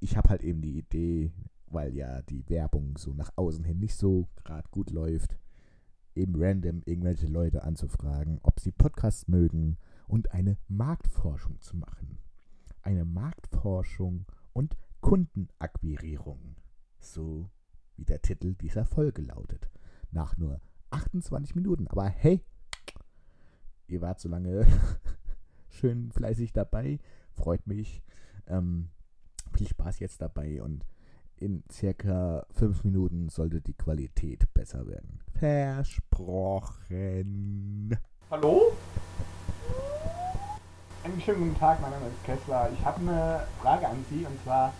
[0.00, 1.32] ich habe halt eben die Idee,
[1.66, 5.36] weil ja die Werbung so nach außen hin nicht so gerade gut läuft,
[6.14, 9.76] eben random irgendwelche Leute anzufragen, ob sie Podcasts mögen
[10.08, 12.18] und eine Marktforschung zu machen.
[12.82, 16.56] Eine Marktforschung und Kundenakquirierung.
[17.12, 17.48] So
[17.96, 19.70] wie der Titel dieser Folge lautet.
[20.10, 21.88] Nach nur 28 Minuten.
[21.88, 22.44] Aber hey,
[23.86, 24.66] ihr wart so lange
[25.68, 26.98] schön fleißig dabei.
[27.32, 28.02] Freut mich.
[28.46, 28.90] Ähm,
[29.54, 30.84] viel Spaß jetzt dabei und
[31.38, 35.20] in circa 5 Minuten sollte die Qualität besser werden.
[35.34, 36.06] Versprochen.
[38.30, 38.72] Hallo?
[41.04, 42.70] Einen schönen guten Tag, mein Name ist Kessler.
[42.72, 44.72] Ich habe eine Frage an Sie und zwar,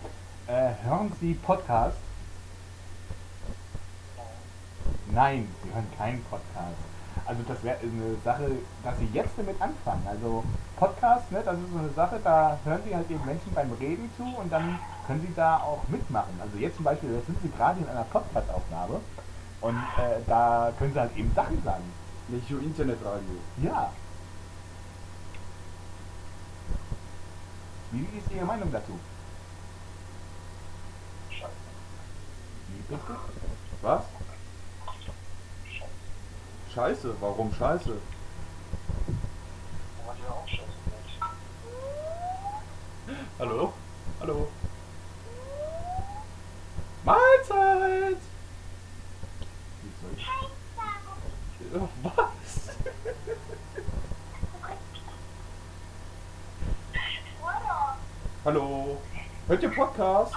[0.47, 1.97] äh, hören Sie Podcast?
[5.11, 6.77] Nein, Sie hören keinen Podcast.
[7.25, 8.51] Also das wäre eine Sache,
[8.83, 10.05] dass Sie jetzt damit anfangen.
[10.07, 10.43] Also
[10.77, 14.09] Podcast, ne, das ist so eine Sache, da hören Sie halt eben Menschen beim Reden
[14.15, 16.39] zu und dann können Sie da auch mitmachen.
[16.41, 19.01] Also jetzt zum Beispiel, da sind Sie gerade in einer Podcast-Aufnahme
[19.61, 21.83] und äh, da können Sie halt eben Sachen sagen.
[22.27, 23.37] Nicht nur Internetradio.
[23.63, 23.91] Ja.
[27.91, 28.99] Wie ist Ihre Meinung dazu?
[32.67, 33.15] Wie Richtig?
[33.81, 34.03] Was?
[36.73, 37.97] Scheiße, warum scheiße?
[43.39, 43.73] Hallo?
[44.19, 44.47] Hallo?
[47.03, 48.17] Mahlzeit!
[52.03, 52.69] Was?
[58.45, 58.97] Hallo?
[59.47, 60.33] Hört ihr Podcast?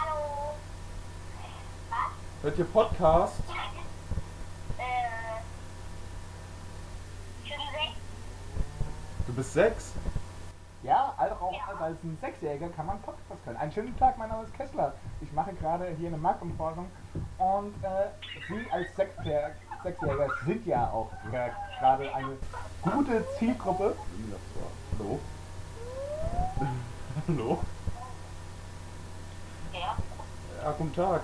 [2.43, 3.43] Hört ihr Podcast?
[9.31, 9.93] Du bist sechs?
[10.83, 13.57] Ja, also auch als ein Sechsjähriger kann man Podcast hören.
[13.59, 14.93] Einen schönen Tag, mein Name ist Kessler.
[15.21, 16.90] Ich mache gerade hier eine Marktumforschung
[17.38, 18.09] und äh,
[18.49, 22.38] Sie als Sechsjähriger, Sechsjähriger sind ja auch äh, gerade eine
[22.83, 23.95] gute Zielgruppe.
[24.99, 25.21] Hallo?
[27.29, 27.59] Hallo?
[29.73, 31.21] Ja, guten Tag.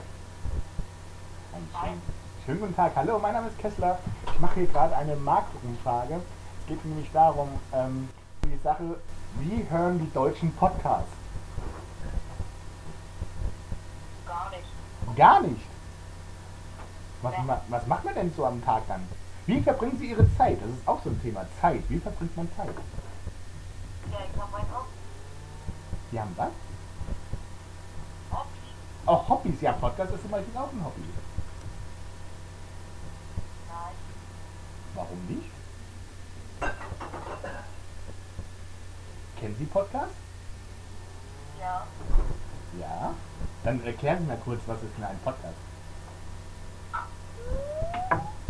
[1.53, 2.03] Einen schönen,
[2.45, 2.92] schönen guten Tag.
[2.95, 3.99] Hallo, mein Name ist Kessler.
[4.33, 6.21] Ich mache hier gerade eine Marktumfrage.
[6.66, 8.09] Es geht nämlich darum, ähm,
[8.44, 8.83] die Sache,
[9.38, 11.12] wie hören die Deutschen Podcasts?
[14.26, 15.16] Gar nicht.
[15.16, 15.62] Gar nicht.
[17.22, 19.07] Was, ma- was macht man denn so am Tag dann?
[19.46, 20.59] Wie verbringen Sie Ihre Zeit?
[20.61, 21.46] Das ist auch so ein Thema.
[21.61, 21.83] Zeit.
[21.88, 22.66] Wie verbringt man Zeit?
[24.11, 24.88] Ja, ich habe mein Hobby.
[26.11, 26.48] Sie haben was?
[28.33, 28.48] Hobby.
[29.07, 29.61] Auch Hobbys.
[29.61, 31.05] Ja, Podcast ist zum Beispiel auch ein Hobby.
[33.68, 33.94] Nein.
[34.96, 35.50] Warum nicht?
[39.38, 40.14] Kennen Sie Podcast?
[41.61, 41.87] Ja.
[42.81, 43.14] Ja.
[43.64, 45.55] Dann erklären Sie mal kurz, was ist denn ein Podcast?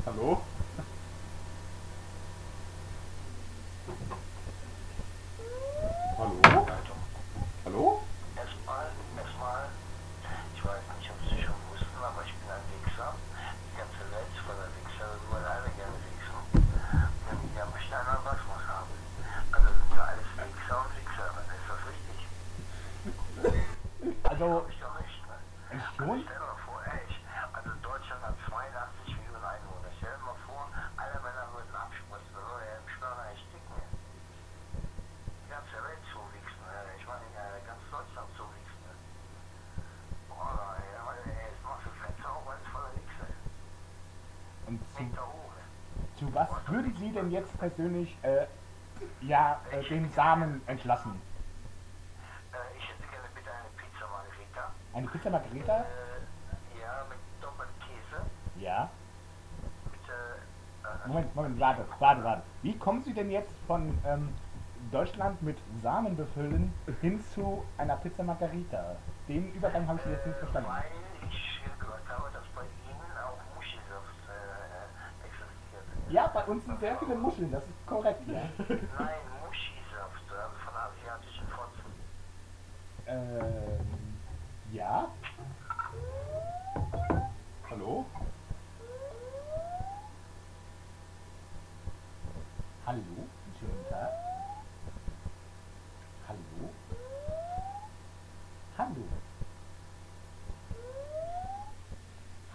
[0.06, 0.40] Hallo?
[6.18, 6.66] Hallo?
[7.64, 8.02] Hallo?
[8.36, 9.64] Erstmal, erstmal,
[10.54, 13.14] ich weiß nicht, ob Sie schon wussten, aber ich bin ein Wichser.
[13.72, 16.38] Die ganze Welt ist voller Wichser, wir wollen alle gerne wichsen.
[17.26, 18.92] Wenn die am Stein an was muss haben.
[19.52, 22.18] Also sind wir alles Wichser und Wichserinnen, ist das richtig?
[24.26, 25.36] Also, Hab ich doch recht, ne?
[25.96, 26.20] schon?
[26.24, 27.18] Stell dir mal vor, ey, ich,
[27.52, 29.90] also Deutschland hat 82 Millionen Einwohner.
[30.00, 33.76] Stell dir mal vor, alle Männer würden abspritzen, so, ja, im Steuern ersticken.
[35.46, 38.84] Die ganze Welt zuwichsen, äh, ich meine, äh, ganz Deutschland zuwichsen.
[40.28, 43.24] Boah, ey, aber, ey, es macht so Fenster auch alles voller Wichse.
[44.68, 45.54] Und zu, Hängt da hoch.
[46.68, 48.46] Würden Sie denn jetzt persönlich äh,
[49.20, 51.20] ja, äh, den Samen entlassen?
[52.52, 54.70] Äh, ich hätte gerne bitte eine Pizza Margherita.
[54.92, 55.78] Eine Pizza Margherita?
[55.80, 58.22] Äh, ja, mit doppeltem Käse.
[58.56, 58.90] Ja.
[59.90, 60.12] Bitte,
[61.04, 62.42] äh, Moment, Moment, warte, warte, warte.
[62.62, 64.34] Wie kommen Sie denn jetzt von ähm,
[64.90, 68.96] Deutschland mit Samen befüllen hin zu einer Pizza Margarita?
[69.28, 70.70] Den Übergang habe ich jetzt nicht verstanden.
[70.70, 75.84] Weil ich gehört habe, dass bei Ihnen auch Muschisaft äh, existiert.
[76.08, 78.42] Ja, bei uns sind sehr viele Muscheln, das ist korrekt, ja.
[78.92, 81.92] Nein, Muschisaft, also von asiatischen Fotzen.
[83.06, 84.18] Ähm,
[84.72, 85.10] ja?
[87.70, 88.06] Hallo?
[92.86, 93.02] Hallo?
[93.44, 94.12] Einen schönen Tag.
[96.28, 96.70] Hallo?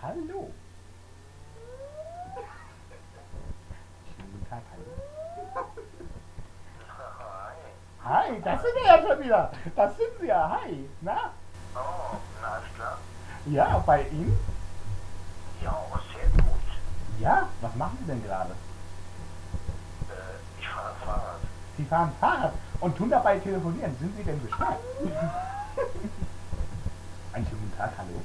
[0.01, 0.51] Hallo?
[4.15, 4.85] Schönen guten Tag, hallo.
[6.97, 7.55] Hi.
[8.03, 9.51] Hi, das sind wir ja schon wieder.
[9.75, 10.59] Das sind sie ja.
[10.61, 10.89] Hi.
[11.01, 11.33] Na?
[11.75, 12.97] Oh, na alles klar.
[13.45, 14.37] Ja, bei Ihnen?
[15.61, 15.77] Ja,
[16.13, 16.61] sehr gut.
[17.19, 18.51] Ja, was machen Sie denn gerade?
[20.09, 20.13] Äh,
[20.59, 21.39] ich fahre Fahrrad.
[21.77, 23.95] Sie fahren Fahrrad und tun dabei telefonieren.
[23.99, 24.79] Sind Sie denn bescheuert?
[27.33, 28.21] Einen schönen guten Tag, hallo.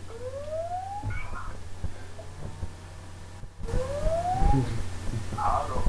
[5.36, 5.82] Hallo.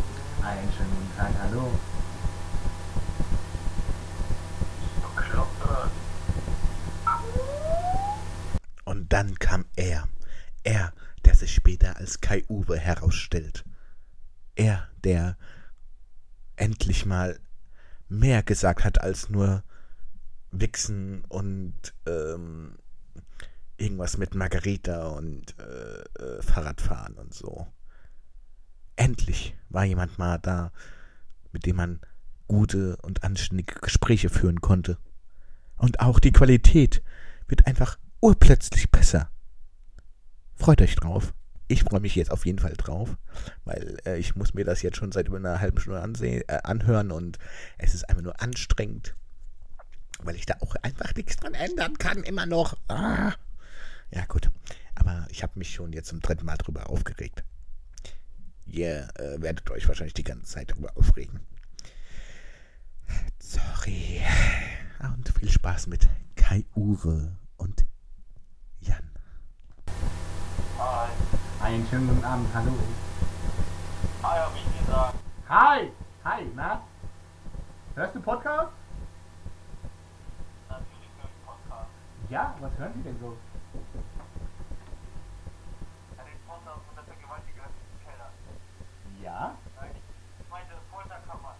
[0.43, 1.71] Einen schönen guten Tag, hallo.
[5.15, 5.57] Bekloppt.
[8.85, 10.07] Und dann kam er.
[10.63, 10.93] Er,
[11.25, 13.65] der sich später als Kai Uwe herausstellt.
[14.55, 15.35] Er, der
[16.55, 17.37] endlich mal
[18.07, 19.61] mehr gesagt hat als nur
[20.51, 21.73] Wichsen und
[22.05, 22.77] ähm,
[23.75, 27.67] irgendwas mit Margarita und äh, äh, Fahrradfahren und so.
[28.95, 30.71] Endlich war jemand mal da,
[31.51, 31.99] mit dem man
[32.47, 34.97] gute und anständige Gespräche führen konnte.
[35.75, 37.03] Und auch die Qualität
[37.49, 39.29] wird einfach urplötzlich besser.
[40.55, 41.33] Freut euch drauf.
[41.67, 43.17] Ich freue mich jetzt auf jeden Fall drauf,
[43.65, 46.59] weil äh, ich muss mir das jetzt schon seit über einer halben Stunde ansehen, äh,
[46.63, 47.39] anhören und
[47.77, 49.15] es ist einfach nur anstrengend,
[50.19, 52.77] weil ich da auch einfach nichts dran ändern kann, immer noch.
[52.87, 53.33] Ah.
[54.11, 54.49] Ja gut,
[54.95, 57.43] aber ich habe mich schon jetzt zum dritten Mal drüber aufgeregt.
[58.65, 61.41] Ihr äh, werdet euch wahrscheinlich die ganze Zeit darüber aufregen.
[63.39, 64.21] Sorry.
[64.99, 67.85] Und viel Spaß mit Kai-Uwe und
[68.79, 69.09] Jan.
[70.77, 71.66] Hi.
[71.77, 72.71] Einen schönen guten Abend, hallo.
[74.23, 75.13] Hi, hab ich gesagt.
[75.47, 75.91] Hi!
[76.25, 76.81] Hi, na?
[77.93, 78.71] Hörst du Podcast?
[80.67, 81.91] Natürlich nur im Podcast.
[82.29, 83.37] Ja, was hören Sie denn so?
[86.17, 88.31] Harry Potter und der Vergewaltiger im Keller.
[89.21, 89.91] Ja, Nein,
[90.39, 91.53] ich meine Folterkammer.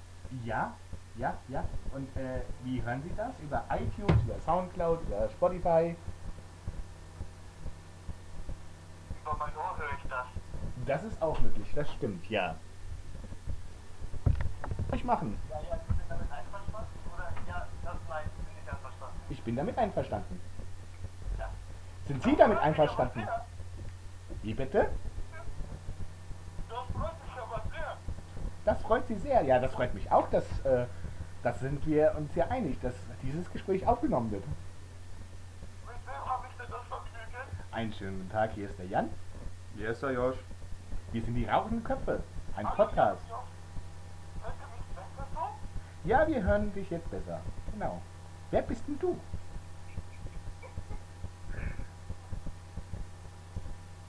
[0.43, 0.73] ja,
[1.17, 1.63] ja, ja.
[1.93, 3.39] Und äh, wie hören Sie das?
[3.43, 5.95] Über iTunes, über Soundcloud, über Spotify?
[9.21, 9.66] Über mein Ohr höre ich.
[10.87, 12.55] Das ist auch möglich, das stimmt, ja.
[14.93, 15.37] Ich machen?
[15.49, 16.87] Ja, ja, Sie sind damit einverstanden?
[17.13, 19.19] Oder ja, das nein, Sie sind nicht einverstanden.
[19.29, 20.39] Ich bin damit einverstanden.
[21.37, 21.49] Ja.
[22.05, 23.27] Sind Sie damit einverstanden?
[24.43, 24.89] Wie bitte?
[26.69, 27.97] Das freut mich aber sehr.
[28.63, 29.41] Das freut Sie sehr.
[29.43, 30.85] Ja, das freut mich auch, dass, äh,
[31.43, 34.45] das sind wir uns ja einig, dass dieses Gespräch aufgenommen wird.
[34.47, 37.71] Mit wem habe ich denn das Vergnügen?
[37.71, 39.09] Einen schönen guten Tag, hier ist der Jan.
[39.75, 40.37] Hier ist der Josh.
[41.11, 42.21] Wir sind die rauchenden Köpfe.
[42.55, 43.21] Ein Podcast.
[46.03, 46.27] Ja.
[46.27, 47.39] Wir hören dich jetzt besser.
[47.73, 48.01] Genau.
[48.51, 49.19] Wer bist denn du?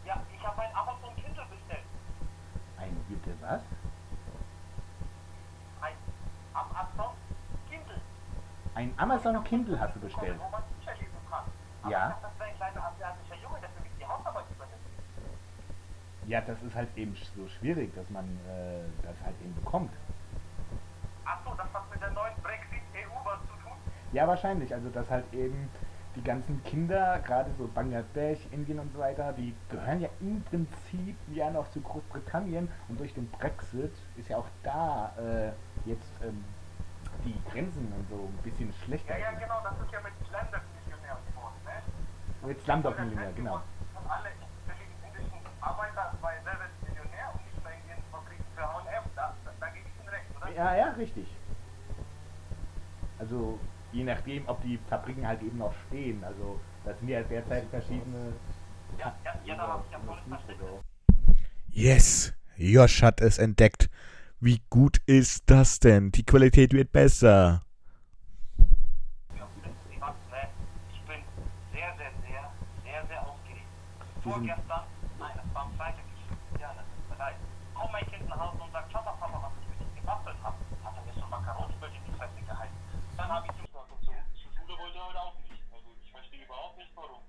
[0.05, 1.85] Ja, ich habe ein Amazon Kindle bestellt.
[2.79, 3.61] Ein bitte was?
[5.81, 5.95] Ein
[6.55, 7.15] Amazon
[7.69, 8.01] Kindle.
[8.75, 10.39] Ein Amazon Kindle hast du bestellt.
[11.89, 11.89] Ja.
[11.89, 14.79] ich dachte, Das wäre ein kleiner asiatischer Junge, der für mich die Hausarbeit übernimmt.
[16.29, 19.91] Ja, das ist halt eben so schwierig, dass man äh, das halt eben bekommt.
[21.25, 23.73] Achso, das hat mit der neuen Brexit-EU was zu tun?
[24.13, 24.75] Ja, wahrscheinlich.
[24.75, 25.71] Also, dass halt eben
[26.17, 31.17] die ganzen Kinder, gerade so Bangladesch, Indien und so weiter, die gehören ja im Prinzip
[31.33, 36.45] ja noch zu Großbritannien und durch den Brexit ist ja auch da äh, jetzt ähm,
[37.25, 39.19] die Grenzen und so ein bisschen schlechter.
[39.19, 42.49] Ja, ja, genau, das ist ja mit Slumdog Millionär geworden, ne?
[42.49, 43.55] Mit Slumdog Millionär, genau.
[43.55, 44.29] Und alle
[50.57, 51.27] Ja, ja, richtig.
[53.19, 53.61] Also
[53.93, 56.25] je nachdem, ob die Fabriken halt eben noch stehen.
[56.25, 58.33] Also das sind ja derzeit verschiedene.
[58.99, 60.69] Ja, ja, ja, da habe ich ja volles Verständnis.
[61.69, 63.89] Yes, Josh hat es entdeckt.
[64.41, 66.11] Wie gut ist das denn?
[66.11, 67.63] Die Qualität wird besser.
[69.37, 69.47] Ja,
[69.91, 70.49] ich hab's, ne?
[70.93, 71.23] Ich bin
[71.73, 72.53] sehr, sehr, sehr,
[72.83, 73.67] sehr, sehr aufgeregt.
[74.23, 74.85] Vorgestern,
[75.19, 77.37] nein, das war am Freitag, ich, ja, das tut mir leid.
[77.75, 80.37] Kommt mein Kind nach Hause und sagt, schau mal, Papa, was ich für dich gebastelt
[80.43, 80.57] habe.
[80.83, 82.75] Hat er mir so Makaronsbrötchen in die Fresse gehalten.
[83.17, 85.63] Dann habe ich ihm gesagt, und so, zur Schule wollte er heute auch nicht.
[85.75, 87.23] Also, ich verstehe überhaupt nicht, warum.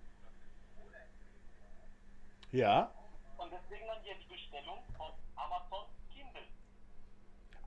[2.52, 2.92] Ja.
[3.38, 6.42] Und deswegen dann jetzt Bestellung von Amazon Kindle.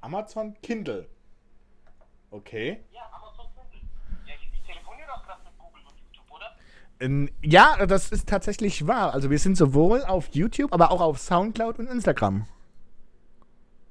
[0.00, 1.08] Amazon Kindle.
[2.30, 2.82] Okay.
[2.92, 3.88] Ja, Amazon Kindle.
[4.26, 6.56] Ja, ich, ich telefoniere doch gerade mit Google und YouTube, oder?
[7.00, 9.14] Ähm, Ja, das ist tatsächlich wahr.
[9.14, 12.46] Also wir sind sowohl auf YouTube, aber auch auf Soundcloud und Instagram.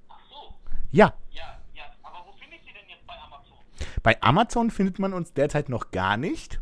[0.10, 0.54] Ach so.
[0.92, 1.14] Ja.
[1.32, 3.58] Ja, ja, aber wo finde ich sie denn jetzt bei Amazon?
[4.04, 6.60] Bei Amazon findet man uns derzeit noch gar nicht.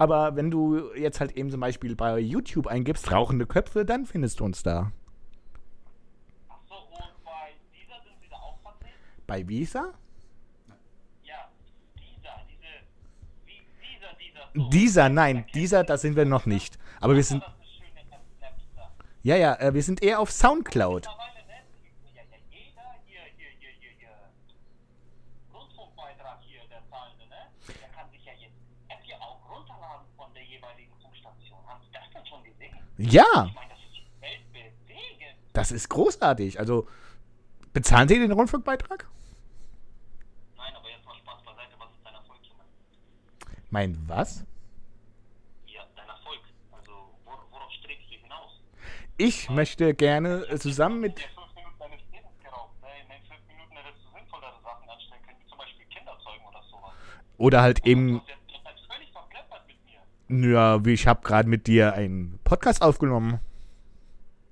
[0.00, 4.40] Aber wenn du jetzt halt eben zum Beispiel bei YouTube eingibst, rauchende Köpfe, dann findest
[4.40, 4.92] du uns da.
[6.48, 8.94] Ach und bei dieser sind sie da auch vertreten?
[9.26, 9.92] Bei Visa?
[11.22, 11.50] Ja,
[14.54, 16.78] dieser, nein, dieser, da sind wir noch nicht.
[17.00, 17.42] Aber wir sind,
[19.22, 21.06] ja, ja, äh, wir sind eher auf Soundcloud.
[21.06, 21.54] Mittlerweile, ne,
[22.16, 24.08] ja, ja, jeder hier, hier, hier, hier, hier,
[25.54, 30.34] Rundfunkbeitrag hier, der Zahlende, ne, der kann sich ja jetzt App hier auch runterladen von
[30.34, 31.58] der jeweiligen Funkstation.
[31.66, 32.76] Haben Sie das denn schon gesehen?
[33.00, 33.54] Ja, Ich
[35.54, 36.58] das ist großartig.
[36.60, 36.86] Also,
[37.72, 39.08] bezahlen Sie den Rundfunkbeitrag?
[40.56, 42.62] Nein, aber jetzt mal Spaß beiseite, was ist dein Erfolg, Junge?
[43.70, 44.44] Mein was?
[45.66, 46.40] Ja, dein Erfolg.
[46.72, 46.92] Also,
[47.24, 48.60] wor worauf strebst du hinaus?
[49.16, 51.16] Ich möchte gerne äh, zusammen mit.
[51.16, 51.24] Ne?
[51.28, 51.70] Zeugen
[57.38, 58.20] oder halt eben.
[58.20, 60.00] hast jetzt du bleibst völlig verkleppert mit mir.
[60.32, 63.40] Ja, wie ich habe gerade mit dir einen Podcast aufgenommen.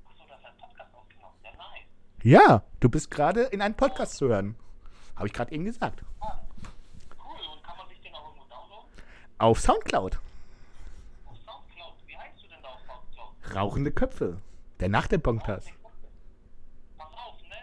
[0.08, 1.34] Achso, du hast einen Podcast aufgenommen.
[1.44, 2.48] Ja, nice.
[2.48, 4.56] Ja, du bist gerade in einem Podcast zu hören.
[5.14, 6.02] Habe ich gerade eben gesagt.
[6.18, 6.40] Ah,
[7.16, 7.36] cool.
[7.54, 8.90] Und kann man sich den auch irgendwo downloaden?
[9.38, 10.18] Auf Soundcloud.
[11.26, 11.94] Auf Soundcloud.
[12.08, 13.54] Wie heißt du denn da auf Soundcloud?
[13.54, 14.38] Rauchende Köpfe.
[14.80, 15.70] Der Nachtelpodcast.
[16.96, 17.54] Pass auf, ne?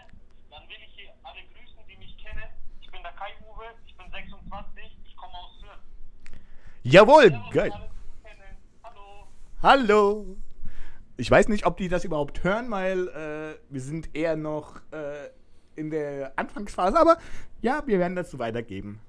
[0.50, 2.48] Dann will ich hier alle grüßen, die mich kennen.
[2.80, 5.80] Ich bin der Kai-Uwe, ich bin 26, ich komme aus Sürth.
[6.82, 7.72] Jawohl, geil.
[9.62, 10.36] Hallo.
[11.16, 15.30] Ich weiß nicht, ob die das überhaupt hören, weil äh, wir sind eher noch äh,
[15.76, 17.16] in der Anfangsphase, aber
[17.62, 19.00] ja, wir werden dazu weitergeben.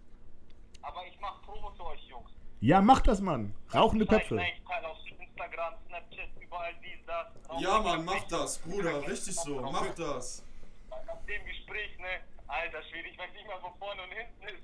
[0.81, 2.31] Aber ich mach Promo für euch, Jungs.
[2.61, 3.53] Ja, mach das, Mann.
[3.73, 4.35] Rauchende Köpfe.
[4.35, 7.61] like, teile auf Instagram, Snapchat, überall dies, das.
[7.61, 9.05] Ja, Mann, mach das, Bruder.
[9.05, 9.59] Richtig so.
[9.61, 10.45] Mach das.
[10.89, 12.23] Nach dem Gespräch, ne?
[12.47, 14.63] Alter Schwede, ich weiß nicht mehr, wo vorne und hinten ist.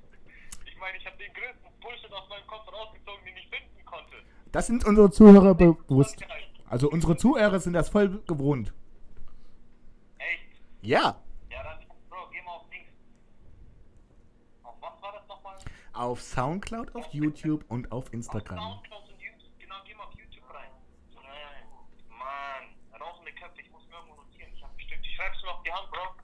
[0.74, 4.16] Ich meine, ich habe den größten Bullshit aus meinem Kopf rausgezogen, den ich finden konnte.
[4.52, 6.26] Das sind unsere Zuhörer bewusst.
[6.68, 8.74] Also unsere Zuhörer sind das voll gewohnt.
[10.18, 10.62] Echt?
[10.82, 11.22] Ja.
[11.52, 12.90] Ja, dann, Bro, geh mal auf Dings.
[14.64, 15.58] Auf was war das nochmal?
[15.94, 18.58] Auf Soundcloud, auf YouTube und auf Instagram.
[18.58, 19.60] Soundcloud und YouTube.
[19.60, 20.72] Genau, geh mal auf YouTube rein.
[21.14, 21.68] Nein.
[22.10, 24.52] Mann, rauchende Köpfe, ich muss mir irgendwo notieren.
[24.56, 26.16] Ich hab bestimmt, ich schreib's mir auf die Hand, Bro.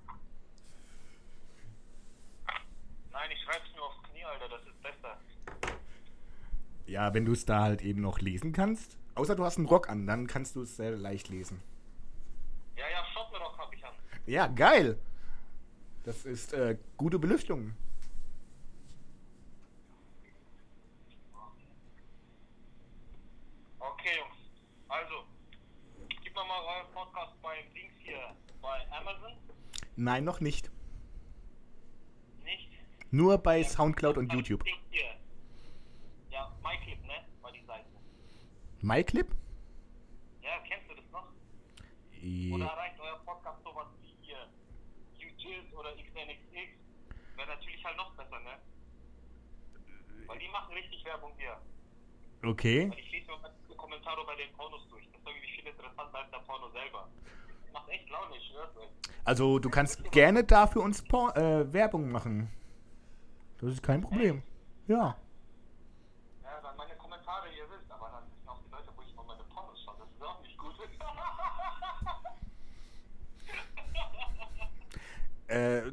[3.12, 5.18] Nein, ich schreib's mir aufs Knie, Alter, das ist besser.
[6.90, 8.98] Ja, wenn du es da halt eben noch lesen kannst.
[9.14, 11.62] Außer du hast einen Rock an, dann kannst du es sehr leicht lesen.
[12.76, 13.94] Ja, ja, Schottenrock hab ich an.
[14.26, 14.98] Ja, geil.
[16.04, 17.76] Das ist äh, gute Belüftung.
[23.78, 24.38] Okay, Jungs.
[24.88, 25.14] Also,
[26.24, 29.34] gib mir mal euren Podcast bei Dings hier, bei Amazon.
[29.96, 30.72] Nein, noch nicht.
[32.44, 32.72] Nicht?
[33.12, 34.64] Nur bei Soundcloud und YouTube.
[34.64, 35.20] Dings hier.
[36.32, 37.26] Ja, MyClip, ne?
[37.42, 37.90] War die Seite.
[38.82, 39.28] MyClip?
[40.42, 41.28] Ja, kennst du das noch?
[42.22, 42.56] Ja.
[42.56, 44.38] Oder erreicht euer Podcast sowas wie hier
[45.16, 46.72] UTIS oder XNXX?
[47.36, 48.58] Wäre natürlich halt noch besser, ne?
[50.28, 51.58] Weil die machen richtig Werbung hier.
[52.44, 52.90] Okay.
[52.90, 55.06] Weil ich lese mir mal die Kommentare bei den Pornos durch.
[55.12, 57.10] Das ist irgendwie viel interessanter als der Porno selber.
[57.74, 58.90] Macht echt Laune, ich schwör's euch.
[59.26, 62.50] Also du kannst gerne da für uns Por äh, Werbung machen.
[63.60, 64.42] Das ist kein Problem.
[64.88, 65.18] Ja,
[66.70, 69.44] dann meine Kommentare, ihr wisst, aber dann wissen auch die Leute, wo ich mal meine
[69.44, 69.96] Pornos schaue.
[70.00, 70.76] Das ist auch nicht gut.
[75.50, 75.92] Äh,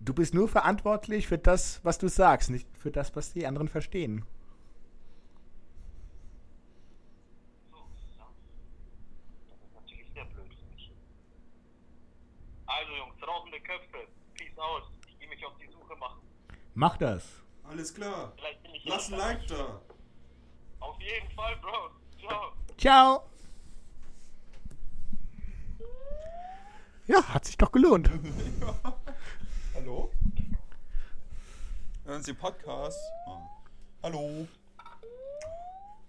[0.00, 3.68] du bist nur verantwortlich für das, was du sagst, nicht für das, was die anderen
[3.68, 4.24] verstehen.
[7.70, 7.76] so,
[8.16, 8.26] ja.
[9.48, 10.92] Das ist natürlich sehr blöd für mich.
[12.66, 14.06] Also Jungs, rauchende Köpfe.
[14.34, 14.84] Peace out.
[15.08, 16.20] Ich gehe mich auf die Suche machen.
[16.74, 17.42] Mach das.
[17.64, 18.32] Alles klar.
[18.84, 19.80] Lass ein Like da.
[20.78, 21.90] Auf jeden Fall, Bro.
[22.20, 22.52] Ciao.
[22.78, 23.35] Ciao.
[27.08, 28.10] Ja, hat sich doch gelohnt.
[29.74, 30.10] Hallo?
[32.04, 32.98] Hören Sie Podcast?
[33.28, 33.42] Ah.
[34.02, 34.48] Hallo?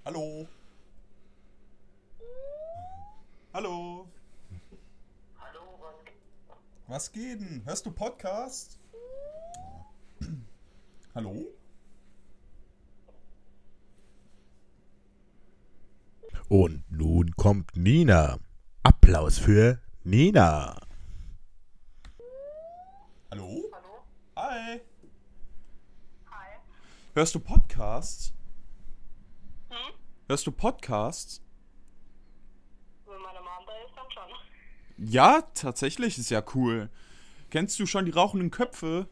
[0.06, 0.48] Hallo?
[3.54, 4.08] Hallo?
[5.40, 5.96] Hallo, was?
[6.88, 7.62] Was geht denn?
[7.66, 8.80] Hörst du Podcast?
[11.14, 11.46] Hallo?
[16.50, 18.40] Und nun kommt Nina.
[18.82, 20.87] Applaus für Nina.
[23.30, 23.70] Hallo?
[23.74, 24.04] Hallo?
[24.38, 24.80] Hi.
[26.32, 26.60] Hi.
[27.14, 28.34] Hörst du Podcasts?
[29.68, 29.94] Hm?
[30.30, 31.42] Hörst du Podcasts?
[33.06, 35.10] Wenn meine Mom da ist, dann schon.
[35.10, 36.90] Ja, tatsächlich ist ja cool.
[37.50, 39.10] Kennst du schon die rauchenden Köpfe?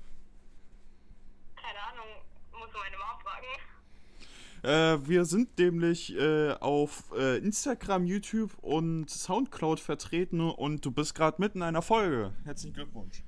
[1.58, 2.08] Keine Ahnung,
[2.54, 5.04] muss meine Mom fragen.
[5.04, 11.16] Äh, wir sind nämlich äh, auf äh, Instagram, YouTube und Soundcloud vertreten und du bist
[11.16, 12.34] gerade mitten in einer Folge.
[12.46, 13.22] Herzlichen Glückwunsch.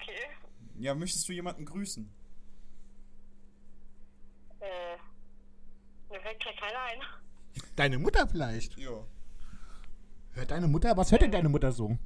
[0.00, 0.28] Okay.
[0.78, 2.08] Ja, möchtest du jemanden grüßen?
[4.60, 4.96] Äh,
[6.10, 7.00] mir fällt gleich keiner ein.
[7.74, 8.76] Deine Mutter vielleicht.
[8.78, 9.04] Ja.
[10.32, 10.96] Hört deine Mutter?
[10.96, 11.98] Was hört denn deine Mutter so?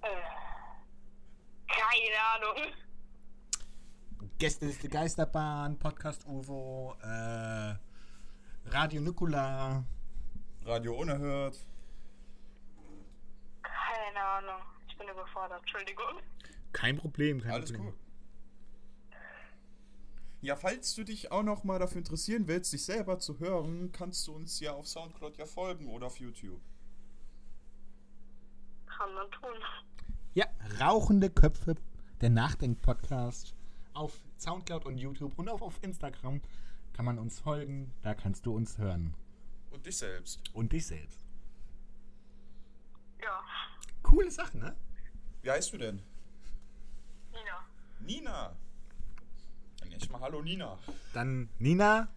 [0.00, 0.08] Äh,
[1.68, 2.72] keine Ahnung.
[4.38, 7.74] Gästeliste Geisterbahn, Podcast Uvo, äh,
[8.66, 9.84] Radio Nikola.
[10.64, 11.58] Radio Unerhört.
[13.62, 14.75] Keine Ahnung.
[14.96, 16.20] Ich bin überfordert, Entschuldigung.
[16.72, 17.90] Kein Problem, kein Alles Problem.
[17.90, 18.00] gut.
[20.40, 24.26] Ja, falls du dich auch noch mal dafür interessieren willst, dich selber zu hören, kannst
[24.26, 26.60] du uns ja auf Soundcloud ja folgen oder auf YouTube.
[28.86, 29.50] Kann man tun.
[30.32, 30.46] Ja,
[30.80, 31.74] Rauchende Köpfe,
[32.22, 33.54] der Nachdenk-Podcast.
[33.92, 36.40] Auf Soundcloud und YouTube und auch auf Instagram
[36.94, 37.92] kann man uns folgen.
[38.02, 39.12] Da kannst du uns hören.
[39.70, 40.40] Und dich selbst.
[40.54, 41.20] Und dich selbst.
[43.22, 43.42] Ja.
[44.02, 44.74] Coole Sache, ne?
[45.46, 46.02] Wie heißt du denn?
[47.30, 47.64] Nina.
[48.00, 48.52] Nina.
[49.78, 50.76] Dann jetzt mal Hallo Nina.
[51.14, 52.08] Dann Nina,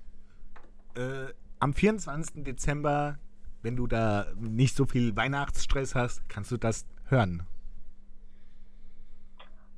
[0.95, 1.27] äh,
[1.59, 2.43] am 24.
[2.43, 3.19] Dezember,
[3.61, 7.45] wenn du da nicht so viel Weihnachtsstress hast, kannst du das hören.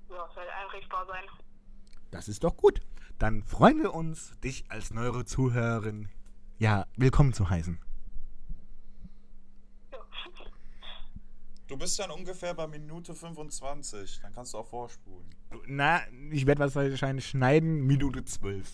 [0.10, 1.24] Ja, soll einrichtbar sein.
[2.10, 2.80] Das ist doch gut.
[3.20, 6.08] Dann freuen wir uns, dich als neuere Zuhörerin
[6.58, 7.80] ja willkommen zu heißen.
[11.72, 14.20] Du bist dann ungefähr bei Minute 25.
[14.22, 15.26] Dann kannst du auch vorspulen.
[15.68, 18.70] Na, ich werde wahrscheinlich schneiden, Minute 12.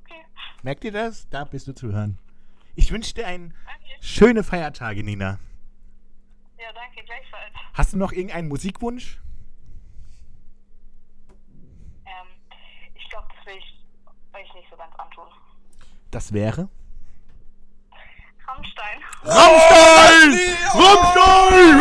[0.00, 0.14] Okay.
[0.62, 1.28] Merkt ihr das?
[1.28, 2.18] Da bist du zu hören.
[2.76, 3.98] Ich wünsche dir einen Okay.
[4.00, 5.38] schöne Feiertage, Nina.
[6.58, 7.52] Ja, danke, gleichfalls.
[7.74, 9.20] Hast du noch irgendeinen Musikwunsch?
[12.06, 12.26] Ähm,
[12.94, 13.84] ich glaube, das will ich
[14.34, 15.26] euch nicht so ganz antun.
[16.10, 16.70] Das wäre?
[18.60, 19.00] Rammstein.
[19.24, 20.36] Rammstein!
[20.74, 21.80] Rammstein!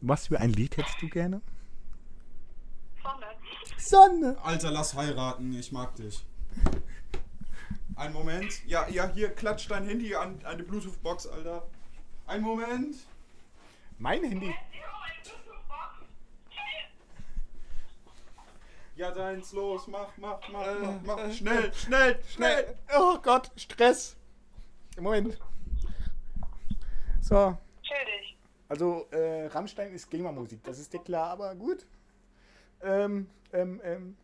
[0.00, 1.40] Was für ein Lied hättest du gerne?
[3.02, 3.26] Sonne.
[3.76, 4.36] Sonne.
[4.42, 5.52] Alter, lass heiraten.
[5.58, 6.24] Ich mag dich.
[7.96, 8.64] Ein Moment.
[8.66, 11.66] Ja, ja, hier klatscht dein Handy an eine Bluetooth-Box, Alter.
[12.26, 12.96] Ein Moment.
[13.98, 14.54] Mein Handy.
[18.96, 19.88] Ja, deins, los.
[19.88, 21.32] Mach, mach, mach, mach, mach.
[21.32, 22.76] Schnell, schnell, schnell.
[22.96, 24.16] Oh Gott, Stress.
[24.96, 25.36] Moment.
[27.20, 28.36] So, Chill dich.
[28.68, 31.86] also äh, Rammstein ist Gamer-Musik, das ist dir klar, aber gut.
[32.82, 34.16] Ähm, ähm, ähm.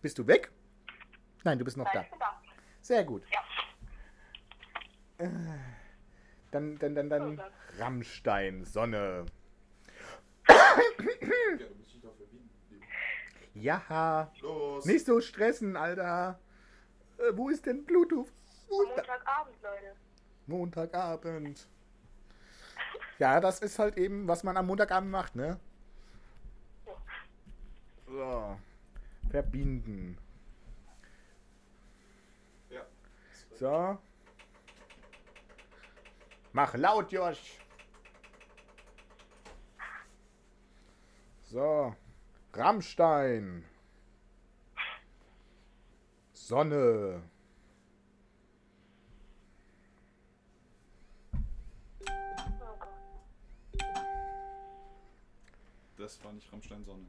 [0.00, 0.50] Bist du weg?
[1.44, 2.06] Nein, du bist noch da.
[2.80, 3.24] Sehr gut.
[5.18, 5.28] Ja.
[6.50, 7.42] Dann, dann, dann, dann
[7.78, 9.26] Rammstein, Sonne.
[10.48, 11.66] Ja,
[14.40, 14.84] Los.
[14.84, 16.38] nicht so stressen, Alter.
[17.18, 18.32] Äh, wo ist denn Bluetooth?
[18.68, 18.84] Wo?
[18.84, 19.96] Montagabend, Leute.
[20.46, 21.68] Montagabend.
[23.18, 25.58] Ja, das ist halt eben, was man am Montagabend macht, ne?
[28.06, 28.56] So.
[29.28, 30.16] Verbinden.
[32.70, 32.86] Ja.
[33.56, 33.98] So.
[36.52, 37.58] Mach laut, Josh.
[41.42, 41.94] So.
[42.52, 43.64] Rammstein.
[46.32, 47.22] Sonne.
[55.96, 57.04] Das war nicht Rammstein Sonne.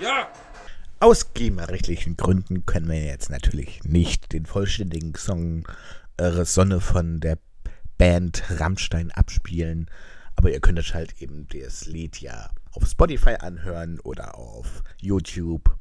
[0.00, 0.28] Ja!
[0.98, 5.68] Aus GEMA-rechtlichen Gründen können wir jetzt natürlich nicht den vollständigen Song
[6.16, 7.38] äh, Sonne von der
[7.98, 9.90] Band Rammstein abspielen.
[10.36, 15.76] Aber ihr könnt euch halt eben das Lied ja auf Spotify anhören oder auf YouTube.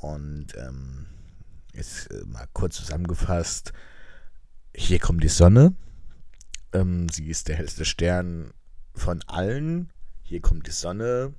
[0.00, 1.06] Und ähm,
[1.72, 3.72] ist äh, mal kurz zusammengefasst.
[4.74, 5.74] Hier kommt die Sonne.
[6.72, 8.52] Ähm, sie ist der hellste Stern
[8.94, 9.90] von allen.
[10.22, 11.34] Hier kommt die Sonne.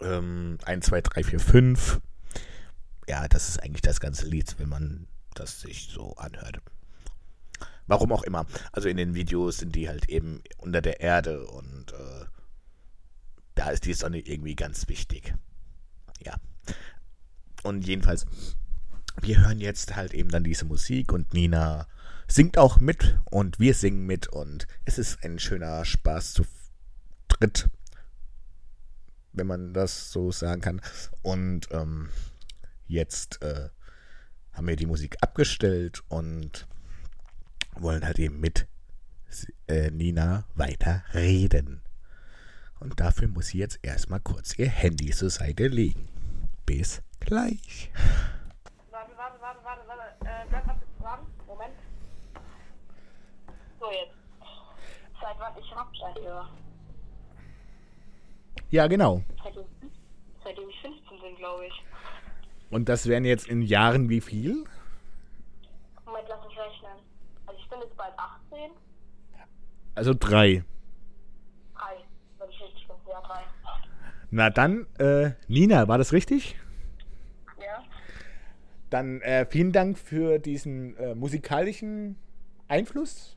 [0.00, 2.00] Ähm, 1, 2, 3, 4, 5.
[3.08, 6.60] Ja, das ist eigentlich das ganze Lied, wenn man das sich so anhört.
[7.86, 8.46] Warum auch immer.
[8.72, 12.24] Also in den Videos sind die halt eben unter der Erde und äh,
[13.54, 15.34] da ist die Sonne irgendwie ganz wichtig.
[16.20, 16.36] Ja.
[17.62, 18.26] Und jedenfalls,
[19.20, 21.86] wir hören jetzt halt eben dann diese Musik und Nina
[22.26, 26.44] singt auch mit und wir singen mit und es ist ein schöner Spaß zu
[27.28, 27.68] dritt,
[29.32, 30.80] wenn man das so sagen kann.
[31.22, 32.08] Und ähm,
[32.86, 33.68] jetzt äh,
[34.52, 36.66] haben wir die Musik abgestellt und
[37.80, 38.66] wollen halt eben mit
[39.68, 41.82] äh, Nina weiter reden.
[42.80, 46.08] Und dafür muss sie jetzt erstmal kurz ihr Handy zur Seite legen.
[46.66, 47.90] Bis gleich.
[48.90, 50.26] Warte, warte, warte, warte, warte.
[50.26, 51.20] Äh, bleib mal dran.
[51.46, 51.74] Moment.
[53.80, 54.14] So, jetzt.
[55.20, 56.48] Seit wann ich Rammstein höre?
[58.70, 59.22] Ja, genau.
[59.42, 59.64] Seitdem,
[60.42, 61.82] seitdem ich 15 bin, glaube ich.
[62.70, 64.64] Und das wären jetzt in Jahren wie viel?
[66.04, 66.83] Moment, lass mich rechnen.
[67.84, 68.70] Also jetzt bald 18.
[69.94, 70.64] Also drei.
[71.74, 71.96] Drei,
[72.38, 72.96] wenn ich richtig bin.
[73.08, 73.42] Ja, drei.
[74.30, 76.56] Na dann, äh, Nina, war das richtig?
[77.60, 77.84] Ja?
[78.90, 82.16] Dann äh, vielen Dank für diesen äh, musikalischen
[82.68, 83.36] Einfluss.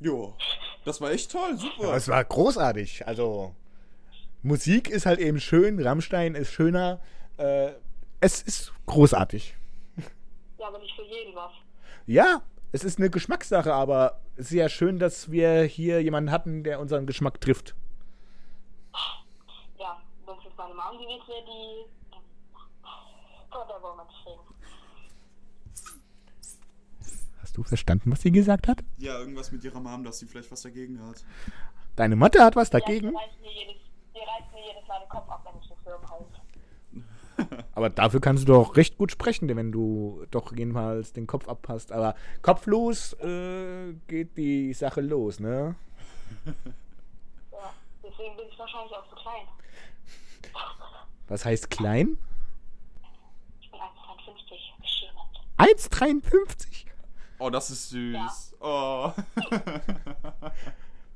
[0.00, 0.36] Jo,
[0.84, 1.94] das war echt toll, super.
[1.94, 3.06] Es war großartig.
[3.06, 3.54] Also,
[4.42, 7.00] Musik ist halt eben schön, Rammstein ist schöner.
[7.36, 7.72] Äh,
[8.20, 9.54] es ist großartig.
[10.58, 11.52] Ja, aber nicht für jeden was.
[12.06, 16.64] Ja, es ist eine Geschmackssache, aber es ist ja schön, dass wir hier jemanden hatten,
[16.64, 17.74] der unseren Geschmack trifft.
[19.78, 21.84] Ja, wenn es jetzt meine Mom gewesen wäre, die.
[23.50, 24.40] Gott, da wollen wir nicht reden.
[27.42, 28.78] Hast du verstanden, was sie gesagt hat?
[28.96, 31.22] Ja, irgendwas mit ihrer Mom, dass sie vielleicht was dagegen hat.
[31.96, 33.82] Deine Mutter hat was Ja, dagegen, die reißt mir jedes,
[34.14, 36.26] die reißt mir jedes Mal den Kopf ab, wenn ich das höre im Haus.
[37.74, 41.48] Aber dafür kannst du doch recht gut sprechen, denn wenn du doch jedenfalls den Kopf
[41.48, 41.92] abpasst.
[41.92, 45.74] Aber kopflos äh, geht die Sache los, ne?
[46.44, 47.72] Ja,
[48.02, 49.46] deswegen bin ich wahrscheinlich auch so klein.
[51.28, 52.18] Was heißt klein?
[53.60, 56.28] Ich bin 1,52, beschämend.
[56.38, 56.86] 1,53.
[57.38, 58.56] Oh, das ist süß.
[58.60, 59.12] Oh.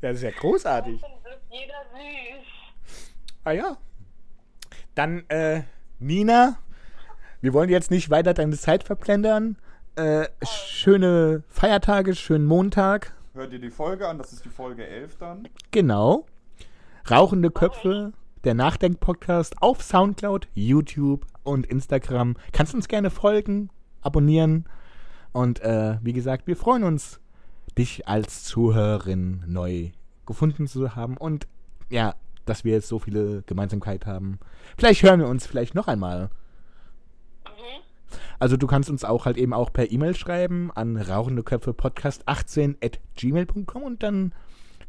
[0.00, 1.00] Das ist ja großartig.
[1.00, 2.46] Dann wird jeder süß.
[3.44, 3.76] Ah ja.
[4.94, 5.62] Dann, äh,
[5.98, 6.58] Nina,
[7.40, 9.56] wir wollen jetzt nicht weiter deine Zeit verplendern.
[9.94, 13.14] Äh, schöne Feiertage, schönen Montag.
[13.32, 14.18] Hört ihr die Folge an?
[14.18, 15.48] Das ist die Folge 11 dann.
[15.70, 16.26] Genau.
[17.10, 18.12] Rauchende Köpfe,
[18.44, 22.36] der Nachdenk-Podcast auf Soundcloud, YouTube und Instagram.
[22.52, 23.70] Kannst uns gerne folgen,
[24.02, 24.66] abonnieren.
[25.32, 27.20] Und äh, wie gesagt, wir freuen uns,
[27.78, 29.92] dich als Zuhörerin neu
[30.26, 31.16] gefunden zu haben.
[31.16, 31.46] Und
[31.88, 32.14] ja,
[32.46, 34.38] dass wir jetzt so viele Gemeinsamkeit haben.
[34.78, 36.30] Vielleicht hören wir uns vielleicht noch einmal.
[37.44, 37.82] Mhm.
[38.38, 43.82] Also du kannst uns auch halt eben auch per E-Mail schreiben an rauchendeköpfe-podcast18 at gmail.com
[43.82, 44.32] und dann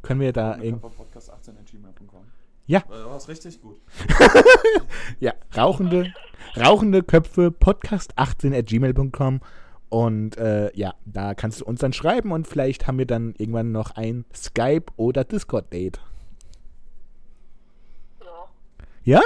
[0.01, 2.22] können wir da irgend Podcast 18 gmail.com.
[2.68, 2.80] Ja.
[2.80, 3.80] Äh, war's richtig gut.
[5.20, 6.14] Ja, rauchende,
[6.58, 9.39] rauchende Köpfe Podcast 18 at gmail.com.
[9.89, 13.72] Und äh, ja, da kannst du uns dann schreiben und vielleicht haben wir dann irgendwann
[13.72, 16.01] noch ein Skype- oder Discord-Date.
[19.08, 19.22] Ja?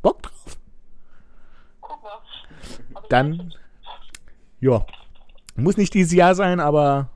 [0.00, 0.58] Bock drauf?
[3.10, 3.52] Dann,
[4.60, 4.86] ja,
[5.56, 7.10] muss nicht dieses Jahr sein, aber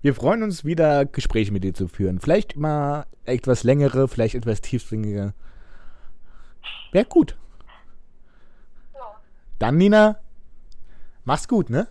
[0.00, 2.18] wir freuen uns wieder, Gespräche mit dir zu führen.
[2.18, 5.34] Vielleicht mal etwas längere, vielleicht etwas tiefsinnige.
[6.92, 7.36] Wäre gut.
[8.94, 9.20] Ja,
[9.58, 10.18] Dann, Nina,
[11.24, 11.86] mach's gut, ne?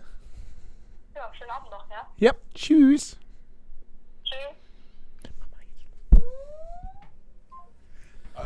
[1.14, 2.08] ja, schönen Abend noch, ja?
[2.16, 2.32] Ja.
[2.56, 3.19] Tschüss.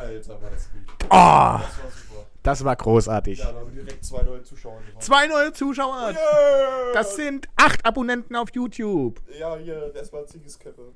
[0.05, 0.83] Alter, war das gut.
[1.05, 2.27] Oh, Das war super.
[2.43, 3.39] das war großartig.
[3.39, 5.01] Ja, da haben wir direkt zwei neue Zuschauer gewonnen.
[5.01, 6.11] Zwei neue Zuschauer.
[6.11, 6.93] Yeah!
[6.95, 9.21] Das sind acht Abonnenten auf YouTube.
[9.39, 10.93] Ja, hier, erstmal Ziegeskäppe.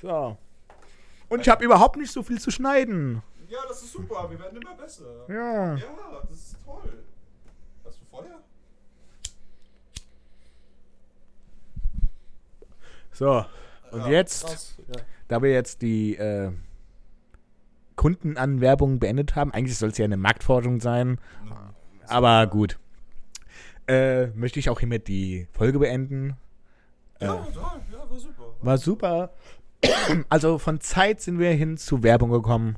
[0.00, 0.36] So.
[1.28, 3.22] Und ich habe überhaupt nicht so viel zu schneiden.
[3.48, 4.28] Ja, das ist super.
[4.30, 5.04] Wir werden immer besser.
[5.28, 5.74] Ja.
[5.76, 5.84] Ja,
[6.28, 7.02] das ist toll.
[7.84, 8.40] Hast du Feuer?
[13.12, 13.44] So.
[13.92, 15.02] Und Ja, jetzt, krass, Ja.
[15.28, 16.50] da wir jetzt die äh,
[18.04, 21.18] Kundenanwerbung beendet haben, eigentlich soll es ja eine Marktforschung sein,
[22.06, 22.78] aber gut.
[23.86, 26.36] Äh, möchte ich auch hiermit die Folge beenden.
[27.18, 27.46] Ja, Äh, ja,
[27.92, 28.42] ja, war super.
[28.60, 29.30] war super.
[30.28, 32.76] Also von Zeit sind wir hin zu Werbung gekommen.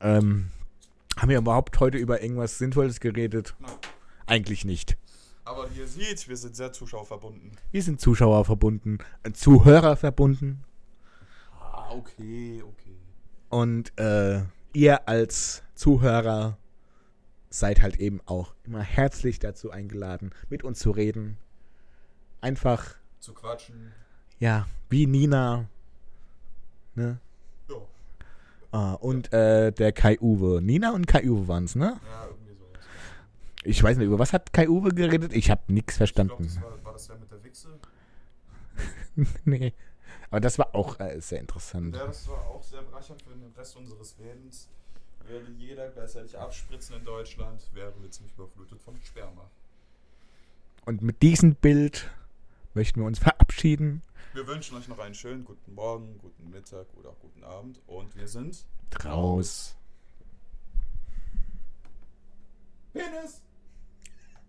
[0.00, 0.46] Ähm,
[1.18, 3.54] haben wir überhaupt heute über irgendwas Sinnvolles geredet?
[3.58, 3.72] Nein.
[4.24, 4.96] Eigentlich nicht.
[5.44, 7.52] Aber ihr seht, wir sind sehr zuschauerverbunden.
[7.72, 10.64] Wir sind Zuschauer verbunden, äh, Zuhörer verbunden
[11.60, 12.85] Ah, okay, okay.
[13.48, 14.42] Und äh,
[14.72, 16.58] ihr als Zuhörer
[17.50, 21.38] seid halt eben auch immer herzlich dazu eingeladen, mit uns zu reden.
[22.40, 23.92] Einfach, Zu quatschen.
[24.38, 25.68] ja, wie Nina
[26.94, 27.18] ne?
[27.68, 27.76] Ja,
[28.72, 30.60] Ah, und äh, der Kai Uwe.
[30.60, 31.98] Nina und Kai Uwe waren es, ne?
[32.10, 32.84] ja irgendwie sowas.
[33.64, 35.32] Ich weiß nicht, über was hat Kai Uwe geredet?
[35.32, 36.44] Ich habe nichts Ich glaube, verstanden.
[36.44, 37.68] das war, war das der mit der Wichse?
[39.44, 39.72] nee.
[40.30, 41.94] Aber das war auch äh, sehr interessant.
[41.94, 44.68] Ja, das war auch sehr bereichernd für den Rest unseres Lebens.
[45.26, 49.50] Würde jeder gleichzeitig abspritzen in Deutschland, wären wir ziemlich überflutet von Sperma.
[50.84, 52.10] Und mit diesem Bild
[52.74, 54.02] möchten wir uns verabschieden.
[54.34, 58.14] Wir wünschen euch noch einen schönen guten Morgen, guten Mittag oder auch guten Abend und
[58.16, 58.64] wir sind
[59.04, 59.74] Raus.
[62.92, 63.45] Penis!